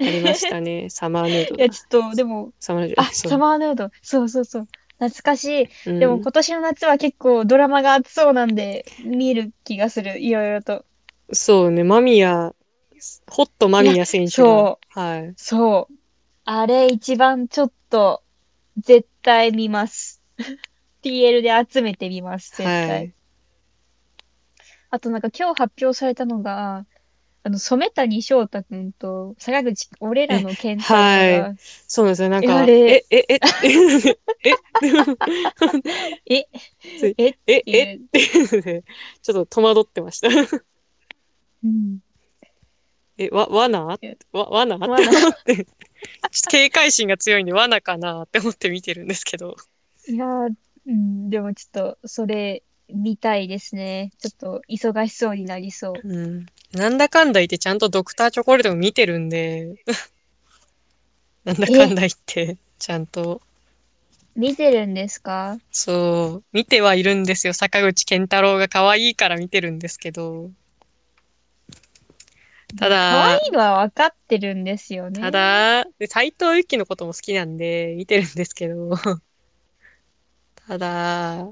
[0.00, 0.90] ありましたね。
[0.90, 1.74] サマーヌードいや、だ。
[1.74, 3.02] ちょっと、でも、サマーヌード。
[3.02, 3.90] あ、サマーヌード。
[4.02, 4.68] そうそうそう。
[4.98, 5.68] 懐かしい。
[5.86, 10.18] うんでも今年の夏は結構ドラマが熱そうなんで、見る気がする。
[10.20, 10.84] いろいろと。
[11.32, 12.54] そうね、間宮、
[13.28, 14.48] ホット間宮選手が。
[14.48, 15.34] そはい。
[15.36, 15.94] そう。
[16.46, 18.22] あれ一番ちょっと、
[18.76, 20.22] 絶対見ます。
[21.02, 22.96] TL で集めてみます、絶対。
[22.96, 23.14] はい。
[24.90, 26.84] あとなんか今日発表されたのが、
[27.44, 31.06] あの、染谷翔太くんと坂口、俺らの健太郎が、
[31.48, 31.54] は
[31.88, 32.28] そうですよ。
[32.28, 33.38] なんか、あれえ、え、え、え、
[34.44, 34.50] え、
[36.26, 36.44] え、
[37.16, 38.00] えっえ、え、
[39.22, 40.28] ちょっと戸惑ってました。
[41.62, 42.00] うん。
[43.16, 43.98] え、わ、罠？
[44.02, 44.76] えわ、罠？
[44.76, 45.66] って思罠って、ちょっ
[46.42, 49.56] と警戒心が強いんで罠かなって思って見てるんですけど。
[50.08, 50.54] いやー、
[50.86, 52.62] うん、でもちょっと、それ、
[52.92, 54.10] 見たいですね。
[54.18, 56.08] ちょっと、忙しそうになりそう。
[56.08, 56.46] うん。
[56.72, 59.76] なんだかんだ言ってちゃんとドクターチョコレートも見てるんで、
[61.44, 63.40] なんだかんだ言って、ちゃんと。
[64.34, 65.58] 見てるんですか？
[65.70, 67.52] そう、見てはいるんですよ。
[67.52, 70.50] 坂口健太郎が可愛いから見てるんですけど。
[72.78, 75.20] ただ可愛いのは分かってるんですよね。
[75.20, 78.90] ただ、で斎藤由貴のことも好きなんで、見てるんですけど。
[80.66, 81.46] ただ、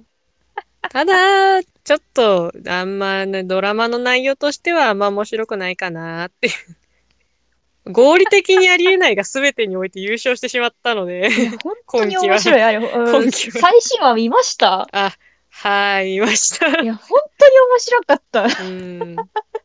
[0.91, 7.93] ただ、ちょっと、あんまね、ドラマの内容としてはあんま面白くないかなっていう。
[7.93, 11.31] 合理的にありえないが全てにおいて優勝してしまったので。
[11.63, 12.63] 本当に面白い。
[12.63, 14.89] あれ、うん最新話見ました？
[14.93, 15.13] あ、
[15.51, 16.69] はい、見ました。
[16.81, 18.45] いや、本当に面白かった。
[18.45, 19.17] うん。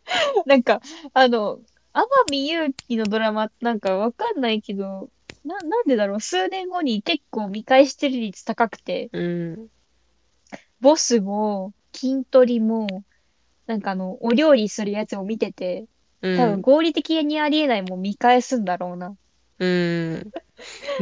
[0.46, 0.82] なんか、
[1.14, 1.60] あの、
[1.94, 5.10] 天海祐希のドラマ、なんかわかんないけど、
[5.44, 9.68] な、なんでだろう、数年後に結構見返してる率高くて、うん。
[10.80, 12.88] ボスも、筋トレも、
[13.66, 15.86] なんかあの、お料理するやつを見てて、
[16.22, 16.38] うん。
[16.38, 19.16] 多分合理的にありえないもん見返すんだろうな。
[19.60, 20.32] うん。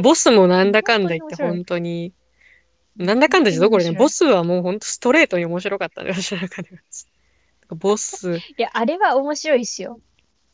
[0.02, 2.12] ボスもなんだかんだ言って本当に、
[2.96, 6.78] なんだかんだじゃどころね、面白いボスはもう本当ストレートに面白かったね、私の中では。
[7.74, 10.00] ボス、いや、あれは面白いっすよ。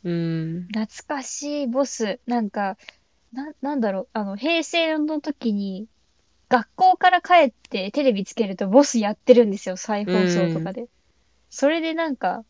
[0.05, 0.69] うん。
[0.75, 2.21] 懐かしいボス。
[2.27, 2.77] なんか、
[3.33, 5.89] な、なんだろう、あの、平成の時に、
[6.49, 10.87] 学校から帰ってテレビつけるとボスやってるんですよ、再放送とかで。
[11.51, 12.45] それでなんか、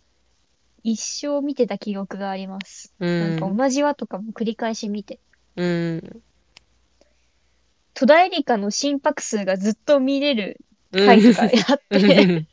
[0.83, 2.93] 一生見てた記憶があります。
[3.01, 3.57] うなんかん。
[3.57, 5.21] 同じ話とかも繰り返し見て。
[5.57, 6.23] うん。
[7.95, 10.59] 戸田恵梨香の心拍数がずっと見れる
[10.93, 12.49] うん回とかやっうて、ん。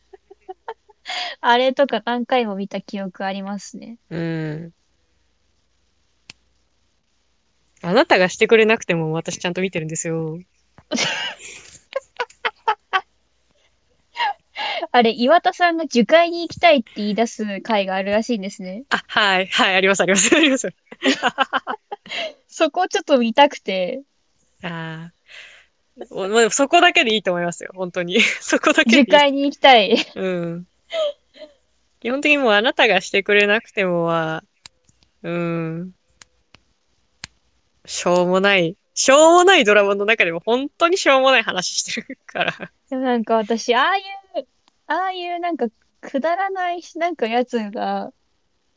[1.41, 3.97] あれとか何回も見た記憶ありますね。
[4.09, 4.73] うん。
[7.81, 10.39] あなたがしてくれなくても私ちゃんと見てるんですよ。
[14.91, 18.83] あれ、岩田さんが樹海に行きたいって言い出す回があるらしいんですね。
[18.89, 20.73] あ、はい、はい、あります、あります、あります。
[22.47, 24.01] そこをちょっと見たくて、
[24.63, 25.13] ああ。
[26.49, 28.21] そこだけでいいと思いますよ、本当に。
[28.21, 29.05] そこだけでいい。
[29.05, 29.95] 樹海に行きたい。
[30.15, 30.67] うん。
[31.99, 34.43] 基本的にもうあなたがしてくれなくてもは、
[35.23, 35.91] うん。
[37.85, 42.71] しょうもない、しょうもないドラマの中でも本当にしょうもない話してるから。
[42.89, 44.01] でもなんか私、ああい
[44.35, 44.47] う、
[44.87, 45.67] ああいうなんか
[46.01, 48.11] くだらないなんかやつが、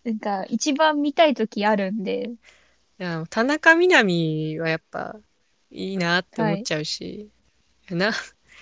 [0.04, 2.30] なんか一番見たいときあるんで、
[2.98, 5.16] いや、田中みな実はやっぱ
[5.70, 7.30] いいなって思っちゃうし、
[7.90, 8.10] な、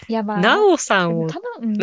[0.08, 1.78] いやまあ、なおさんをただ、うん、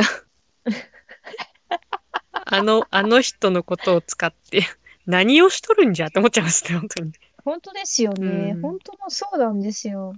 [2.50, 4.64] あの、あの人のことを使って
[5.06, 7.12] 何をしとるんじゃって思っちゃいますね、本当に。
[7.44, 8.52] 本当ですよね。
[8.56, 10.14] うん本当のそうなんですよ。